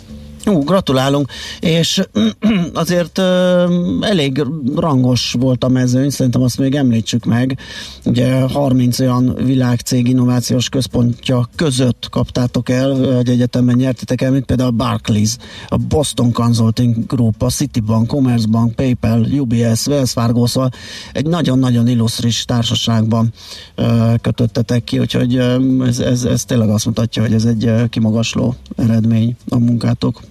[0.48, 1.28] Ú, gratulálunk,
[1.60, 2.02] és
[2.74, 3.20] azért
[4.02, 4.44] elég
[4.76, 7.58] rangos volt a mezőny, szerintem azt még említsük meg.
[8.06, 14.70] Ugye 30 olyan világcég innovációs központja között kaptátok el, egy egyetemben nyertetek el, mint például
[14.70, 20.70] a Barclays, a Boston Consulting Group, a Citibank, Commerzbank, PayPal, UBS, Wells Fargo, szóval
[21.12, 23.34] egy nagyon-nagyon illusztris társaságban
[24.22, 25.36] kötöttetek ki, úgyhogy
[25.86, 30.22] ez, ez, ez tényleg azt mutatja, hogy ez egy kimagasló eredmény a munkátok.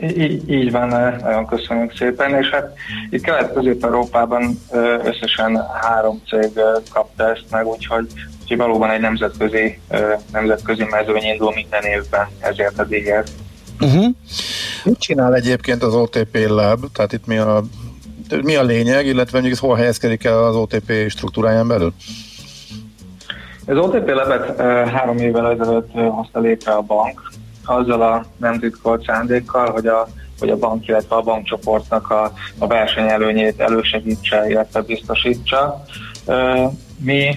[0.00, 2.74] Így, így van, nagyon köszönjük szépen, és hát
[3.10, 4.60] itt Kelet-Közép-Európában
[5.04, 6.60] összesen három cég
[6.92, 8.06] kapta ezt meg, úgyhogy,
[8.42, 9.78] úgyhogy valóban egy nemzetközi,
[10.32, 13.30] nemzetközi mezőny indul minden évben ezért a díjért.
[13.80, 14.06] Uh-huh.
[14.84, 16.84] Mit csinál egyébként az OTP Lab?
[16.92, 17.62] Tehát itt mi a,
[18.42, 21.92] mi a lényeg, illetve mondjuk ez hol helyezkedik el az OTP struktúráján belül?
[23.66, 27.27] Az OTP Labet három évvel ezelőtt hozta létre a bank,
[27.68, 32.66] azzal a nem titkolt szándékkal, hogy a, hogy a bank, illetve a bankcsoportnak a, a
[32.66, 35.84] versenyelőnyét elősegítse, illetve biztosítsa.
[36.98, 37.36] Mi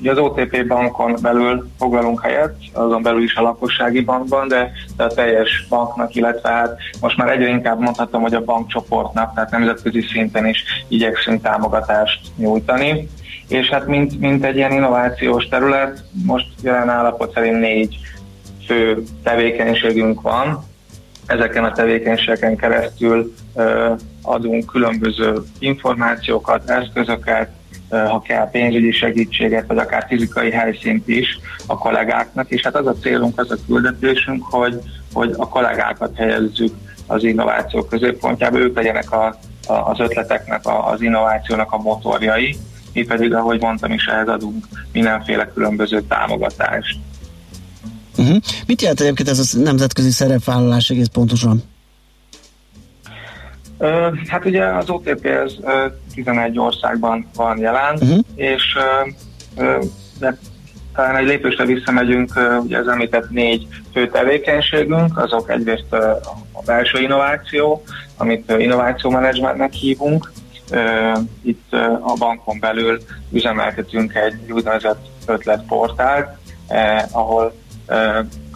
[0.00, 5.04] Ugye az OTP bankon belül foglalunk helyet, azon belül is a lakossági bankban, de, de
[5.04, 10.00] a teljes banknak, illetve hát most már egyre inkább mondhatom, hogy a bankcsoportnak, tehát nemzetközi
[10.00, 13.08] szinten is igyekszünk támogatást nyújtani.
[13.48, 17.96] És hát mint, mint egy ilyen innovációs terület, most jelen állapot szerint négy
[18.68, 20.64] fő tevékenységünk van.
[21.26, 23.34] Ezeken a tevékenységeken keresztül
[24.22, 27.50] adunk különböző információkat, eszközöket,
[27.90, 32.94] ha kell pénzügyi segítséget, vagy akár fizikai helyszínt is a kollégáknak, és hát az a
[32.94, 34.78] célunk, az a küldetésünk, hogy,
[35.12, 36.74] hogy a kollégákat helyezzük
[37.06, 39.26] az innováció középpontjába, ők legyenek a,
[39.66, 42.56] a, az ötleteknek, a, az innovációnak a motorjai,
[42.92, 46.98] mi pedig, ahogy mondtam is, ehhez adunk mindenféle különböző támogatást.
[48.18, 48.36] Uh-huh.
[48.66, 51.62] Mit jelent egyébként ez a nemzetközi szerepvállalás egész pontosan?
[53.78, 55.72] Uh, hát ugye az OTP ez uh,
[56.14, 58.18] 11 országban van jelen, uh-huh.
[58.34, 58.62] és
[59.56, 59.84] uh,
[60.18, 60.38] de
[60.94, 65.92] talán egy lépésre visszamegyünk, ugye az említett négy fő tevékenységünk, azok egyrészt
[66.52, 67.82] a belső innováció,
[68.16, 70.32] amit innovációmenedzsmentnek hívunk.
[71.42, 72.98] Itt a bankon belül
[73.30, 76.28] üzemeltetünk egy úgynevezett ötletportált,
[77.10, 77.54] ahol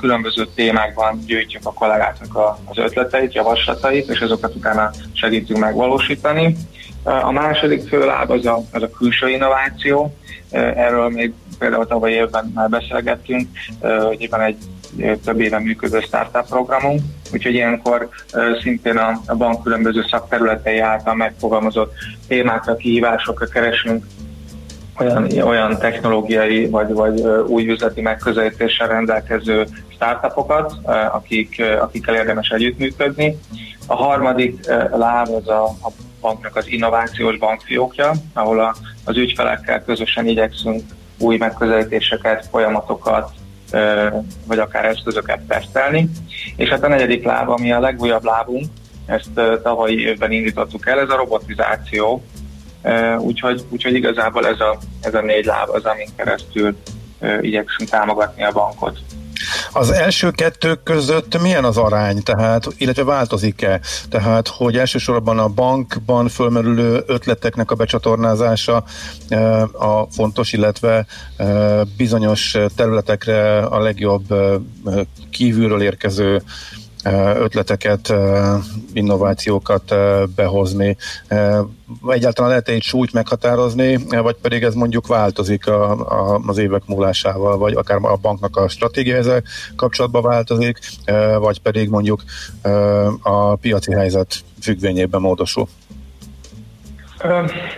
[0.01, 6.57] különböző témákban gyűjtjük a kollégáknak az ötleteit, javaslatait, és azokat utána segítünk megvalósítani.
[7.03, 10.15] A második főláb az a, az a külső innováció,
[10.51, 13.49] erről még például tavaly évben már beszélgettünk,
[13.81, 14.57] hogy éppen egy
[15.25, 17.01] több éve működő startup programunk,
[17.33, 18.09] úgyhogy ilyenkor
[18.63, 21.95] szintén a, a bank különböző szakterületei által megfogalmazott
[22.29, 24.05] témákra, kihívásokra keresünk
[24.99, 30.75] olyan, olyan technológiai vagy, vagy új üzleti megközelítéssel rendelkező startupokat,
[31.13, 33.39] akik, akikkel érdemes együttműködni.
[33.87, 38.75] A harmadik láb az a, a banknak az innovációs bankfiókja, ahol a,
[39.05, 40.83] az ügyfelekkel közösen igyekszünk
[41.19, 43.31] új megközelítéseket, folyamatokat,
[44.47, 46.11] vagy akár eszközöket tesztelni.
[46.57, 48.65] És hát a negyedik láb, ami a legújabb lábunk,
[49.07, 52.23] ezt tavalyi évben indítottuk el, ez a robotizáció,
[53.19, 56.77] úgyhogy, úgyhogy igazából ez a, ez a négy láb az, amin keresztül
[57.41, 58.99] igyekszünk támogatni a bankot.
[59.73, 63.81] Az első kettők között milyen az arány, tehát, illetve változik-e?
[64.09, 68.85] Tehát, hogy elsősorban a bankban fölmerülő ötleteknek a becsatornázása
[69.73, 71.07] a fontos, illetve
[71.97, 74.25] bizonyos területekre a legjobb
[75.31, 76.43] kívülről érkező
[77.37, 78.13] ötleteket,
[78.93, 79.95] innovációkat
[80.35, 80.97] behozni.
[82.07, 87.59] Egyáltalán lehet egy súlyt meghatározni, vagy pedig ez mondjuk változik a, a, az évek múlásával,
[87.59, 89.43] vagy akár a banknak a stratégia ezzel
[89.77, 90.79] kapcsolatban változik,
[91.39, 92.23] vagy pedig mondjuk
[93.23, 95.69] a piaci helyzet függvényében módosul.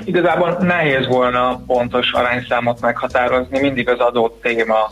[0.04, 4.90] Igazából nehéz volna pontos arányszámot meghatározni, mindig az adott téma,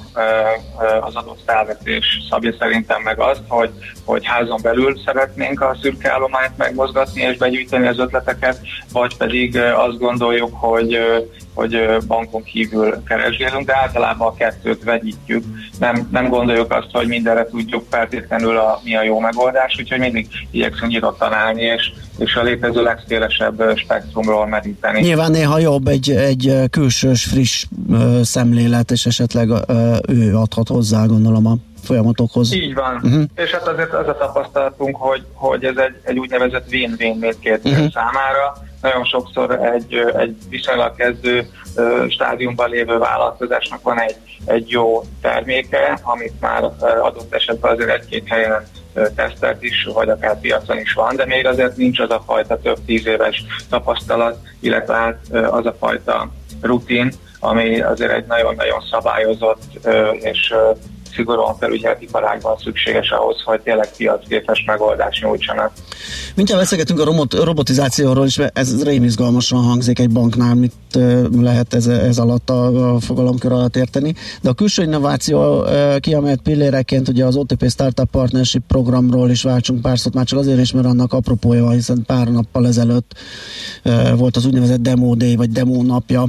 [1.01, 3.71] az adott felvetés szabja szerintem meg azt, hogy,
[4.05, 8.59] hogy házon belül szeretnénk a szürke állományt megmozgatni és begyűjteni az ötleteket,
[8.93, 10.99] vagy pedig azt gondoljuk, hogy
[11.55, 15.45] hogy bankon kívül keresgélünk, de általában a kettőt vegyítjük.
[15.79, 20.29] Nem, nem gondoljuk azt, hogy mindenre tudjuk feltétlenül a, mi a jó megoldás, úgyhogy mindig
[20.51, 25.01] igyekszünk nyitottan állni, és, és a létező legszélesebb spektrumról meríteni.
[25.01, 27.67] Nyilván néha jobb egy, egy külsős, friss
[28.23, 29.49] szemlélet, és esetleg
[30.09, 32.55] ő adhat hozzá, gondolom a folyamatokhoz.
[32.55, 32.95] Így van.
[32.95, 33.23] Uh-huh.
[33.37, 37.91] És hát azért az a tapasztalatunk, hogy, hogy ez egy, egy úgynevezett win-win mindkét uh-huh.
[37.93, 38.57] számára.
[38.83, 41.51] Nagyon sokszor egy, egy viszonylag kezdő
[42.09, 46.63] stádiumban lévő vállalkozásnak van egy, egy jó terméke, amit már
[47.03, 48.67] adott esetben azért egy-két helyen
[49.15, 52.79] tesztelt is, vagy akár piacon is van, de még azért nincs az a fajta több
[52.87, 55.19] tíz éves tapasztalat, illetve hát
[55.51, 59.63] az a fajta rutin, ami azért egy nagyon-nagyon szabályozott
[60.21, 60.55] és
[61.15, 65.73] szigorúan felügyelt iparágban szükséges ahhoz, hogy tényleg piacképes megoldást nyújtsanak.
[66.35, 70.73] Mindjárt beszélgetünk a robot, robotizációról, és ez rém izgalmasan hangzik egy banknál, mit
[71.41, 74.15] lehet ez, ez alatt a, a fogalomkör alatt érteni.
[74.43, 75.67] De a külső innováció
[76.01, 80.61] kiemelt pilléreként ugye az OTP Startup Partnership programról is váltsunk pár szót, már csak azért
[80.61, 83.15] is, mert annak apropója hiszen pár nappal ezelőtt
[84.17, 86.27] volt az úgynevezett Demo Day, vagy Demo napja,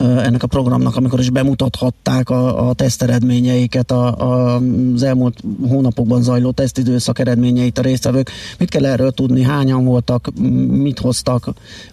[0.00, 4.60] ennek a programnak, amikor is bemutathatták a, a teszteredményeiket, a, a,
[4.94, 5.38] az elmúlt
[5.68, 8.30] hónapokban zajló tesztidőszak eredményeit a résztvevők.
[8.58, 9.42] Mit kell erről tudni?
[9.42, 10.28] Hányan voltak?
[10.68, 11.44] Mit hoztak?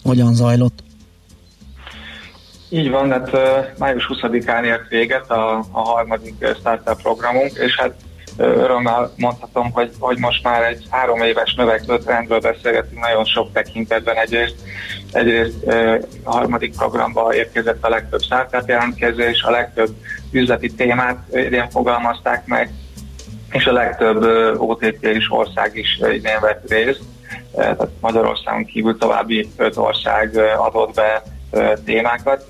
[0.04, 0.84] Hogyan zajlott?
[2.70, 3.32] Így van, hát
[3.78, 7.94] május 20-án ért véget a, a harmadik startup programunk, és hát
[8.38, 14.16] örömmel mondhatom, hogy, hogy most már egy három éves növekvő trendről beszélgetünk nagyon sok tekintetben.
[14.16, 14.56] Egyrészt,
[15.12, 15.68] egyrészt
[16.24, 19.90] a harmadik programba érkezett a legtöbb startup jelentkezés, a legtöbb
[20.32, 22.72] üzleti témát idén fogalmazták meg,
[23.52, 24.24] és a legtöbb
[24.62, 27.02] OTP és ország is idén vett részt.
[27.56, 31.24] Tehát Magyarországon kívül további öt ország adott be
[31.86, 32.46] témákat,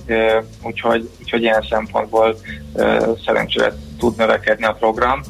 [0.64, 2.36] úgyhogy, úgyhogy ilyen szempontból
[3.26, 5.22] szerencsére tud növekedni a program.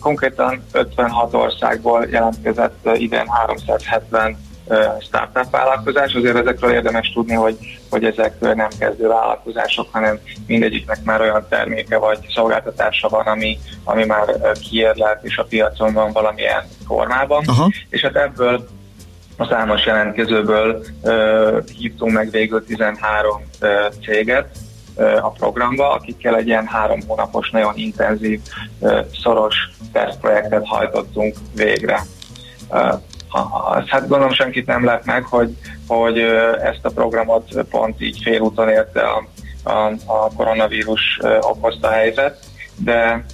[0.00, 4.36] Konkrétan 56 országból jelentkezett idén 370
[5.00, 7.56] startup vállalkozás, azért ezekről érdemes tudni, hogy,
[7.90, 14.04] hogy ezek nem kezdő vállalkozások, hanem mindegyiknek már olyan terméke vagy szolgáltatása van, ami, ami
[14.04, 17.42] már kiérlelt és a piacon van valamilyen formában.
[17.46, 17.70] Aha.
[17.88, 18.68] És hát ebből
[19.36, 23.68] a számos jelentkezőből uh, hívtunk meg végül 13 uh,
[24.04, 24.48] céget,
[24.96, 28.40] a programba, akikkel egy ilyen három hónapos, nagyon intenzív,
[29.22, 29.56] szoros
[29.92, 32.00] tesztprojektet hajtottunk végre.
[33.86, 36.18] Hát gondolom senkit nem lett meg, hogy, hogy
[36.62, 39.26] ezt a programot pont így félúton érte a,
[39.62, 42.38] a, a koronavírus okozta helyzet,
[42.76, 43.24] de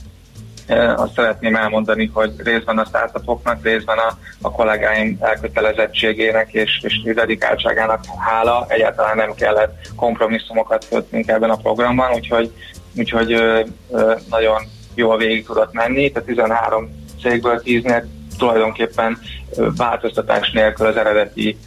[0.96, 8.04] azt szeretném elmondani, hogy részben a startupoknak, részben a, a kollégáim elkötelezettségének és, és dedikáltságának
[8.18, 12.52] hála egyáltalán nem kellett kompromisszumokat kötnünk ebben a programban, úgyhogy,
[12.96, 13.60] úgyhogy ö,
[13.90, 14.62] ö, nagyon
[14.94, 16.10] jól végig tudott menni.
[16.10, 18.04] Tehát 13 cégből 10-nél
[18.38, 19.18] tulajdonképpen
[19.76, 21.58] változtatás nélkül az eredeti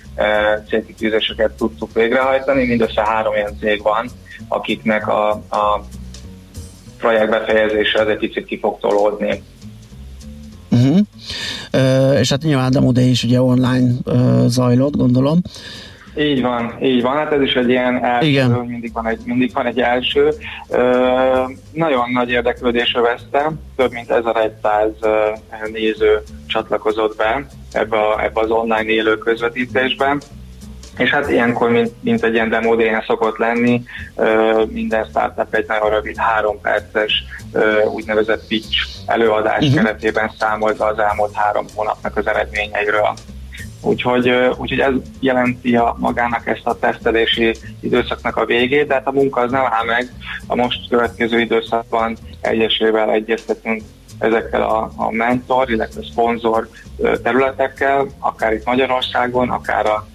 [0.69, 2.65] célkitűzéseket tudtuk végrehajtani.
[2.65, 4.09] Mindössze három ilyen cég van,
[4.47, 5.83] akiknek a, a
[7.03, 9.43] projekt befejezése az egy kicsit ki fog tolódni.
[10.71, 10.97] Uh-huh.
[11.73, 15.41] Uh, és hát nyilván Demo Day is ugye online uh, zajlott, gondolom.
[16.17, 18.49] Így van, így van, hát ez is egy ilyen első, Igen.
[18.49, 20.29] mindig van egy, mindig van egy első.
[20.67, 25.11] Uh, nagyon nagy érdeklődésre vesztem, több mint 1100 uh,
[25.71, 30.21] néző csatlakozott be ebbe, a, ebbe az online élő közvetítésben.
[30.97, 32.75] És hát ilyenkor, mint, mint egy ilyen demo
[33.07, 33.83] szokott lenni,
[34.67, 37.23] minden startup egy nagyon rövid, három perces
[37.93, 39.75] úgynevezett pitch előadás uh-huh.
[39.75, 43.13] keretében számolta az elmúlt három hónapnak az eredményeiről.
[43.81, 49.11] Úgyhogy, úgyhogy ez jelenti a magának ezt a tesztelési időszaknak a végét, de hát a
[49.11, 50.07] munka az nem áll meg.
[50.47, 53.81] A most következő időszakban egyesével egyeztetünk
[54.19, 56.69] ezekkel a, a mentor, illetve szponzor
[57.23, 60.07] területekkel, akár itt Magyarországon, akár a,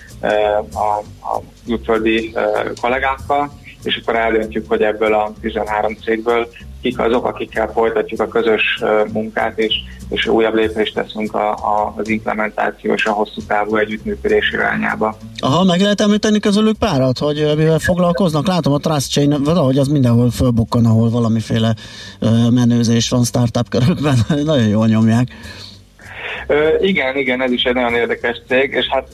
[0.72, 2.34] a, a külföldi
[2.80, 3.50] kollégákkal,
[3.82, 6.48] és akkor eldöntjük, hogy ebből a 13 cégből
[6.82, 9.74] kik azok, akikkel folytatjuk a közös munkát, és,
[10.08, 15.16] és újabb lépést teszünk a, a, az implementáció és a hosszú távú együttműködés irányába.
[15.38, 18.46] Aha, meg lehet említeni közülük párat, hogy mivel foglalkoznak?
[18.46, 21.74] Látom a Trust Chain, valahogy az mindenhol fölbukkan, ahol valamiféle
[22.50, 25.28] menőzés van startup körökben, nagyon jól nyomják.
[26.46, 29.08] Ö, igen, igen, ez is egy nagyon érdekes cég, és hát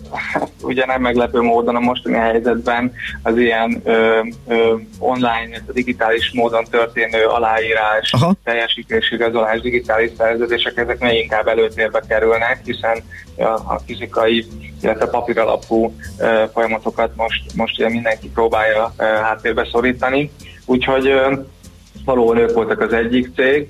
[0.62, 7.24] ugye nem meglepő módon a mostani helyzetben az ilyen ö, ö, online, digitális módon történő
[7.24, 8.34] aláírás, Aha.
[8.44, 13.02] teljesítésigazolás, digitális szerződések, ezek még inkább előtérbe kerülnek, hiszen
[13.36, 14.46] a, a fizikai,
[14.82, 20.30] illetve papíralapú ö, folyamatokat most, most ugye mindenki próbálja ö, háttérbe szorítani.
[20.66, 21.32] Úgyhogy ö,
[22.04, 23.68] valóban ők voltak az egyik cég,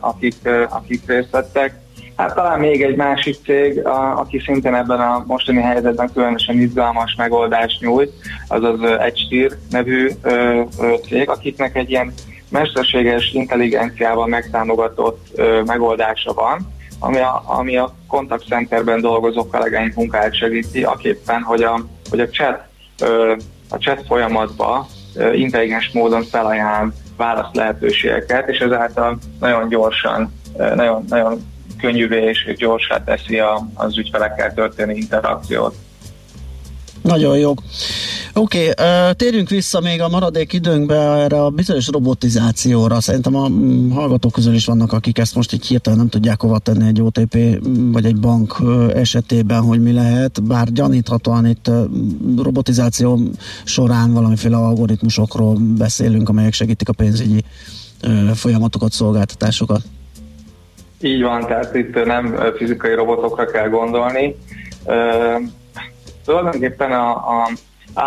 [0.00, 0.34] akik,
[0.68, 1.74] akik részt vettek.
[2.20, 7.14] Hát talán még egy másik cég, a, aki szintén ebben a mostani helyzetben különösen izgalmas
[7.16, 8.12] megoldást nyújt,
[8.48, 12.12] az az Egystír nevű ö, ö, cég, akiknek egy ilyen
[12.48, 20.36] mesterséges intelligenciával megtámogatott ö, megoldása van, ami a, ami a contact centerben dolgozó kollégáink munkáját
[20.36, 22.62] segíti, aképpen, hogy a, hogy a chat,
[23.02, 23.34] ö,
[23.70, 30.32] a chat folyamatba ö, intelligens módon felajánl választ lehetőségeket, és ezáltal nagyon gyorsan,
[30.74, 31.40] nagyon, nagyon
[31.80, 35.74] könnyűvé és gyorsá teszi a, az ügyfelekkel történő interakciót.
[37.02, 37.54] Nagyon jó.
[38.34, 43.00] Oké, okay, térjünk vissza még a maradék időnkbe erre a bizonyos robotizációra.
[43.00, 46.58] Szerintem a mm, hallgatók közül is vannak, akik ezt most így hirtelen nem tudják hova
[46.58, 48.62] tenni egy OTP mm, vagy egy bank
[48.94, 51.70] esetében, hogy mi lehet, bár gyaníthatóan itt
[52.42, 53.20] robotizáció
[53.64, 57.44] során valamiféle algoritmusokról beszélünk, amelyek segítik a pénzügyi
[58.34, 59.82] folyamatokat, szolgáltatásokat.
[61.02, 64.36] Így van, tehát itt nem fizikai robotokra kell gondolni.
[66.24, 67.50] Tulajdonképpen a, a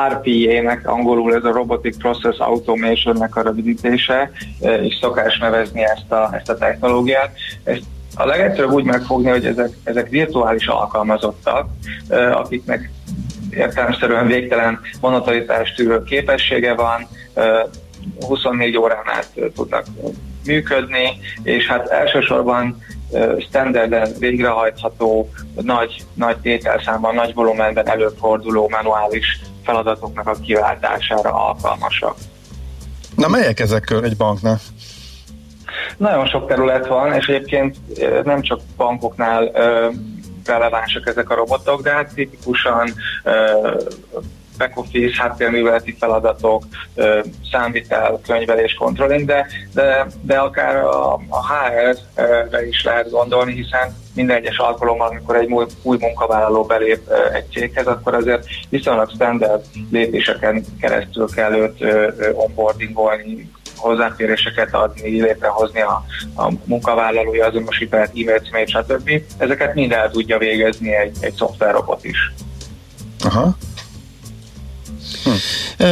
[0.10, 6.50] RPA-nek angolul ez a Robotic Process Automation-nek a rövidítése, és szokás nevezni ezt a, ezt
[6.50, 7.32] a technológiát.
[7.64, 7.84] Ezt
[8.16, 11.68] a legegyszerűbb úgy megfogni, hogy ezek, ezek virtuális alkalmazottak,
[12.32, 12.92] akiknek
[13.50, 17.08] értelemszerűen végtelen monotonitást tűrő képessége van,
[18.20, 19.86] 24 órán át tudnak
[20.46, 22.84] működni, és hát elsősorban
[23.40, 25.30] standarden végrehajtható,
[25.62, 32.16] nagy, nagy tételszámban, nagy volumenben előforduló manuális feladatoknak a kiváltására alkalmasak.
[33.16, 34.60] Na melyek ezek egy banknak?
[35.98, 37.78] Nagyon sok terület van, és egyébként
[38.24, 39.52] nem csak bankoknál
[40.46, 42.94] relevánsak ezek a robotok, de hát tipikusan
[44.64, 46.64] back-office, háttérműveleti feladatok,
[47.52, 54.38] számvitel, könyvelés, controlling, de, de, de akár a, a HR-re is lehet gondolni, hiszen minden
[54.38, 57.02] egyes alkalommal, amikor egy új, új munkavállaló belép
[57.34, 61.86] egy céghez, akkor azért viszonylag standard lépéseken keresztül kell őt
[62.34, 66.06] onboardingolni, hozzáféréseket adni, létrehozni a,
[66.36, 69.22] a munkavállalói azonosítást, e-mail címét, stb.
[69.38, 72.34] Ezeket mind el tudja végezni egy, egy szoftverrobot is.
[73.24, 73.56] Aha.
[75.78, 75.86] Ö,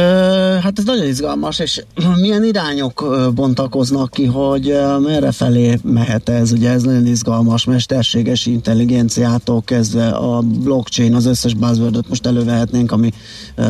[0.62, 1.84] hát ez nagyon izgalmas, és
[2.20, 9.62] milyen irányok bontakoznak ki, hogy merre felé mehet ez, ugye ez nagyon izgalmas, mesterséges intelligenciától
[9.62, 13.10] kezdve a blockchain, az összes buzzwordot most elővehetnénk, ami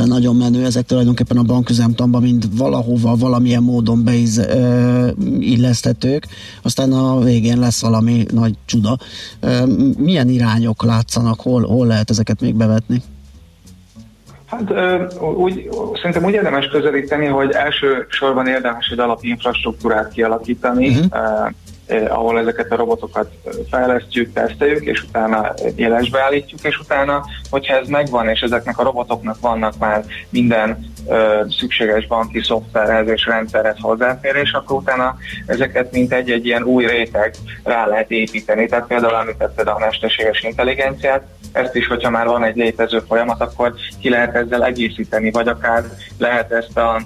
[0.04, 6.26] nagyon menő, ezek tulajdonképpen a banküzemtanban mind valahova, valamilyen módon beilleszthetők,
[6.62, 8.98] aztán a végén lesz valami nagy csuda.
[9.96, 13.02] Milyen irányok látszanak, hol, hol lehet ezeket még bevetni?
[14.52, 14.72] Hát
[15.20, 21.50] úgy, szerintem úgy érdemes közelíteni, hogy első sorban érdemes egy alapinfrastruktúrát kialakítani, uh-huh.
[21.92, 23.30] Eh, ahol ezeket a robotokat
[23.70, 29.40] fejlesztjük, teszteljük, és utána élesbe állítjuk, és utána, hogyha ez megvan, és ezeknek a robotoknak
[29.40, 35.16] vannak már minden ö, szükséges banki szoftverhez és rendszerhez hozzáférés, akkor utána
[35.46, 37.34] ezeket mint egy-egy ilyen új réteg
[37.64, 38.66] rá lehet építeni.
[38.66, 41.22] Tehát például említetted a mesterséges intelligenciát,
[41.52, 45.84] ezt is, hogyha már van egy létező folyamat, akkor ki lehet ezzel egészíteni, vagy akár
[46.18, 47.02] lehet ezt a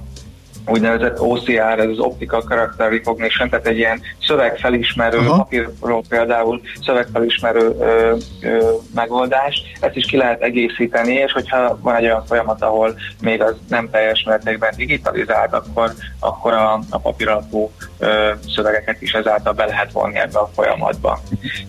[0.67, 5.37] úgynevezett OCR, ez az Optical Character Recognition, tehát egy ilyen szövegfelismerő, Aha.
[5.37, 12.05] papírról például szövegfelismerő ö, ö, megoldás, ezt is ki lehet egészíteni, és hogyha van egy
[12.05, 17.71] olyan folyamat, ahol még az nem teljes mértékben digitalizált, akkor, akkor a, a papír alapú
[17.99, 21.21] ö, szövegeket is ezáltal be lehet vonni ebbe a folyamatba.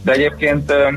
[0.04, 0.90] De egyébként ö,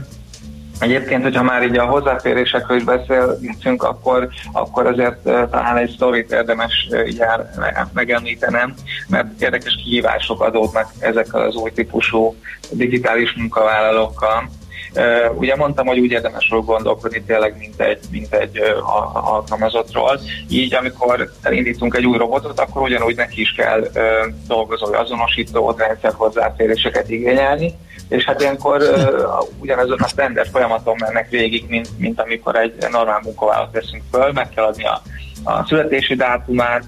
[0.80, 6.32] Egyébként, hogyha már így a hozzáférésekről is beszélgetünk, akkor, akkor azért uh, talán egy sztorit
[6.32, 7.50] érdemes így el,
[7.92, 8.74] megemlítenem,
[9.08, 12.34] mert érdekes kihívások adódnak ezekkel az új típusú
[12.70, 14.50] digitális munkavállalókkal.
[14.94, 20.20] Uh, ugye mondtam, hogy úgy érdemes róla gondolkodni tényleg, mint egy, mint egy uh, alkalmazottról.
[20.48, 24.02] Így, amikor elindítunk egy új robotot, akkor ugyanúgy neki is kell uh,
[24.46, 27.74] dolgozói azonosítót, rendszer hozzáféréseket igényelni,
[28.10, 33.20] és hát ilyenkor uh, ugyanazon a standard folyamaton mennek végig, mint, mint amikor egy normál
[33.22, 35.02] munkavállalót veszünk föl, meg kell adni a
[35.44, 36.84] a születési dátumát,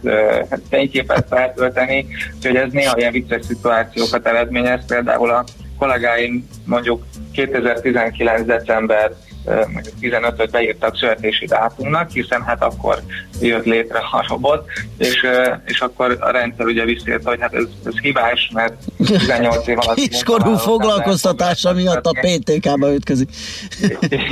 [0.51, 2.07] hát fényképet feltölteni,
[2.37, 4.87] úgyhogy ez néha ilyen vicces szituációkat eredményez.
[4.87, 5.45] Például a
[5.79, 7.03] kollégáim mondjuk
[7.33, 8.47] 2019.
[8.47, 9.13] december
[9.45, 13.03] mondjuk 15-öt beírtak születési dátumnak, hiszen hát akkor
[13.41, 14.65] jött létre a robot,
[14.99, 15.27] és,
[15.65, 19.97] és akkor a rendszer ugye visszért, hogy hát ez, ez hibás, mert 18 év alatt
[20.09, 23.29] Kiskorú foglalkoztatása miatt a PTK-ba ütközik.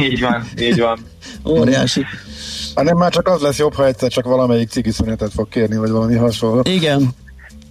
[0.01, 0.99] így van, így van.
[1.59, 2.07] Óriási.
[2.75, 5.91] Hanem már csak az lesz jobb, ha egyszer csak valamelyik cigi szünetet fog kérni, vagy
[5.91, 6.63] valami hasonló.
[6.65, 7.15] Igen.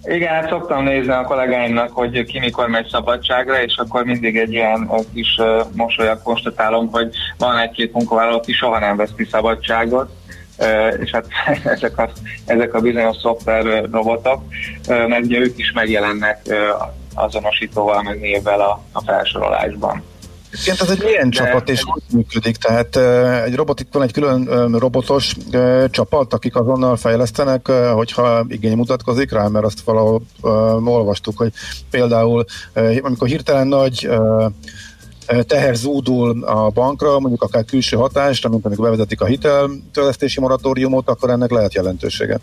[0.04, 4.52] Igen, hát szoktam nézni a kollégáimnak, hogy ki mikor megy szabadságra, és akkor mindig egy
[4.52, 5.40] ilyen kis
[5.72, 10.10] mosolyak konstatálom, hogy van egy-két munkavállaló, aki soha nem vesz ki szabadságot,
[11.00, 11.26] és hát
[11.74, 12.10] ezek a,
[12.46, 14.42] ezek a bizonyos szoftver robotok,
[14.88, 16.40] mert ugye ők is megjelennek
[17.14, 20.02] azonosítóval, meg névvel a, a felsorolásban.
[20.52, 22.56] Egyébként ez egy milyen De- csapat és hogy működik?
[22.56, 22.96] Tehát
[23.44, 24.44] egy robot, itt van egy külön
[24.78, 25.36] robotos
[25.90, 30.22] csapat, akik azonnal fejlesztenek, hogyha igény mutatkozik rá, mert azt valahol
[30.84, 31.52] olvastuk, hogy
[31.90, 32.44] például
[33.00, 34.08] amikor hirtelen nagy
[35.46, 41.50] teher zúdul a bankra, mondjuk akár külső hatást, amikor bevezetik a hiteltörlesztési moratóriumot, akkor ennek
[41.50, 42.38] lehet jelentősége.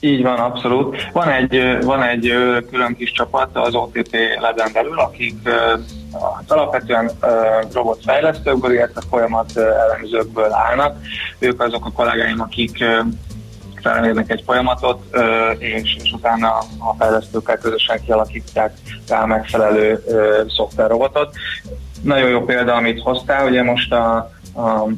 [0.00, 0.96] Így van, abszolút.
[1.12, 2.32] Van egy, van egy
[2.70, 5.34] külön kis csapat az OTP leden belül, akik
[6.12, 10.96] hát alapvetően ö, robotfejlesztőkből, illetve folyamat ö, elemzőkből állnak.
[11.38, 13.00] Ők azok a kollégáim, akik ö,
[13.82, 15.16] felmérnek egy folyamatot,
[15.58, 18.72] és, és utána a fejlesztőkkel közösen kialakítják
[19.08, 20.04] rá megfelelő
[20.56, 21.34] szoftverrobotot.
[22.02, 24.16] Nagyon jó példa, amit hoztál, ugye most a,
[24.54, 24.88] a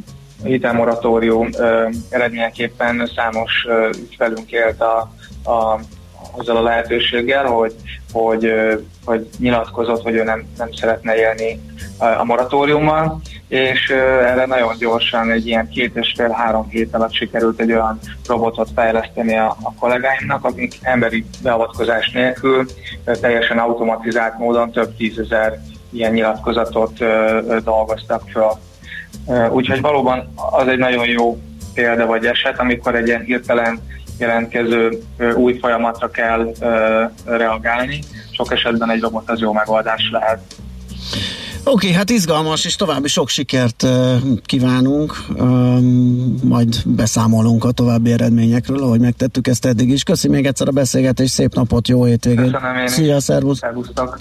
[0.43, 1.49] hitelmoratórium
[2.11, 3.67] eredményeképpen számos
[3.99, 5.13] ügyfelünk élt a,
[5.51, 5.81] a,
[6.37, 7.75] azzal a lehetőséggel, hogy,
[8.13, 8.53] hogy,
[9.05, 11.61] hogy nyilatkozott, hogy ő nem, nem szeretne élni
[11.99, 17.61] a, moratóriummal, és erre nagyon gyorsan egy ilyen két és fél három hét alatt sikerült
[17.61, 22.67] egy olyan robotot fejleszteni a, a kollégáimnak, akik emberi beavatkozás nélkül
[23.21, 25.59] teljesen automatizált módon több tízezer
[25.93, 28.61] ilyen nyilatkozatot ö, ö, dolgoztak fel.
[29.51, 31.39] Úgyhogy valóban az egy nagyon jó
[31.75, 33.81] példa vagy eset, amikor egy ilyen hirtelen
[34.21, 35.03] jelentkező
[35.35, 36.53] új folyamatra kell
[37.25, 38.03] reagálni.
[38.31, 40.41] Sok esetben egy robot az jó megoldás lehet.
[41.65, 43.87] Oké, okay, hát izgalmas, és további sok sikert
[44.45, 45.15] kívánunk.
[46.43, 50.03] Majd beszámolunk a további eredményekről, ahogy megtettük ezt eddig is.
[50.03, 52.57] Köszi még egyszer a beszélgetést, szép napot, jó hétvégét.
[52.87, 53.59] Szia, szervusz!
[53.59, 54.19] Szervusztok!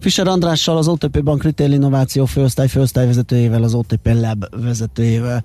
[0.00, 5.44] Fischer Andrással, az OTP Bank Retail Innováció főosztály főosztályvezetőjével, az OTP Lab vezetőjével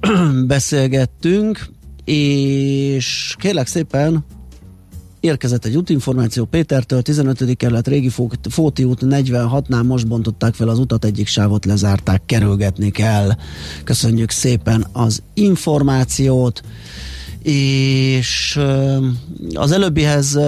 [0.46, 1.66] beszélgettünk,
[2.04, 4.24] és kérlek szépen
[5.22, 7.56] érkezett egy útinformáció Pétertől, 15.
[7.56, 12.90] kerület Régi Fó- Fóti út 46-nál most bontották fel az utat, egyik sávot lezárták, kerülgetni
[12.90, 13.30] kell.
[13.84, 16.62] Köszönjük szépen az információt,
[17.42, 18.60] és
[19.54, 20.38] az előbbihez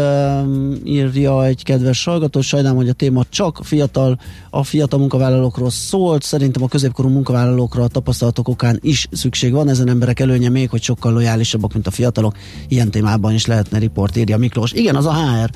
[0.85, 4.19] írja egy kedves hallgató, sajnálom, hogy a téma csak fiatal,
[4.51, 9.89] a fiatal munkavállalókról szólt, szerintem a középkorú munkavállalókra a tapasztalatok okán is szükség van, ezen
[9.89, 12.37] emberek előnye még, hogy sokkal lojálisabbak, mint a fiatalok,
[12.69, 14.73] ilyen témában is lehetne riport, írja Miklós.
[14.73, 15.51] Igen, az a HR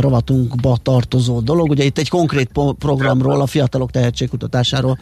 [0.00, 4.98] rovatunkba tartozó dolog, ugye itt egy konkrét programról, a fiatalok tehetségkutatásáról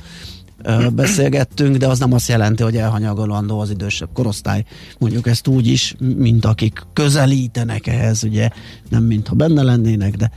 [0.92, 4.64] beszélgettünk, de az nem azt jelenti, hogy elhanyagolandó az idősebb korosztály.
[4.98, 8.48] Mondjuk ezt úgy is, mint akik közelítenek ehhez, ugye
[8.88, 10.30] nem mintha benne lennének, de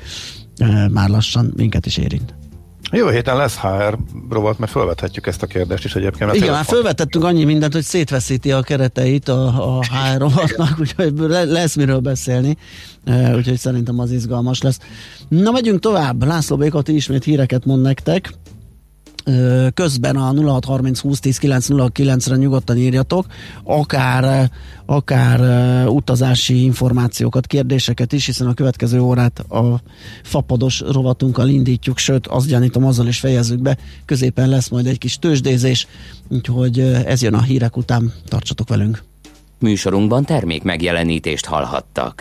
[0.92, 2.34] már lassan minket is érint.
[2.92, 3.98] Jó héten lesz HR
[4.30, 6.36] rovat, mert felvethetjük ezt a kérdést is egyébként.
[6.36, 11.76] Igen, már felvetettünk annyi mindent, hogy szétveszíti a kereteit a, a HR rovatnak, úgyhogy lesz
[11.76, 12.58] miről beszélni,
[13.36, 14.80] úgyhogy szerintem az izgalmas lesz.
[15.28, 16.24] Na, megyünk tovább.
[16.24, 18.34] László Békati ismét híreket mond nektek
[19.74, 23.26] közben a 0630 20 10 909 re nyugodtan írjatok,
[23.64, 24.52] akár,
[24.86, 25.40] akár
[25.88, 29.82] utazási információkat, kérdéseket is, hiszen a következő órát a
[30.24, 35.18] fapados rovatunkkal indítjuk, sőt, azt gyanítom, azzal is fejezzük be, középen lesz majd egy kis
[35.18, 35.88] tőzsdézés,
[36.30, 39.04] úgyhogy ez jön a hírek után, tartsatok velünk.
[39.60, 42.12] Műsorunkban termék megjelenítést hallhattak.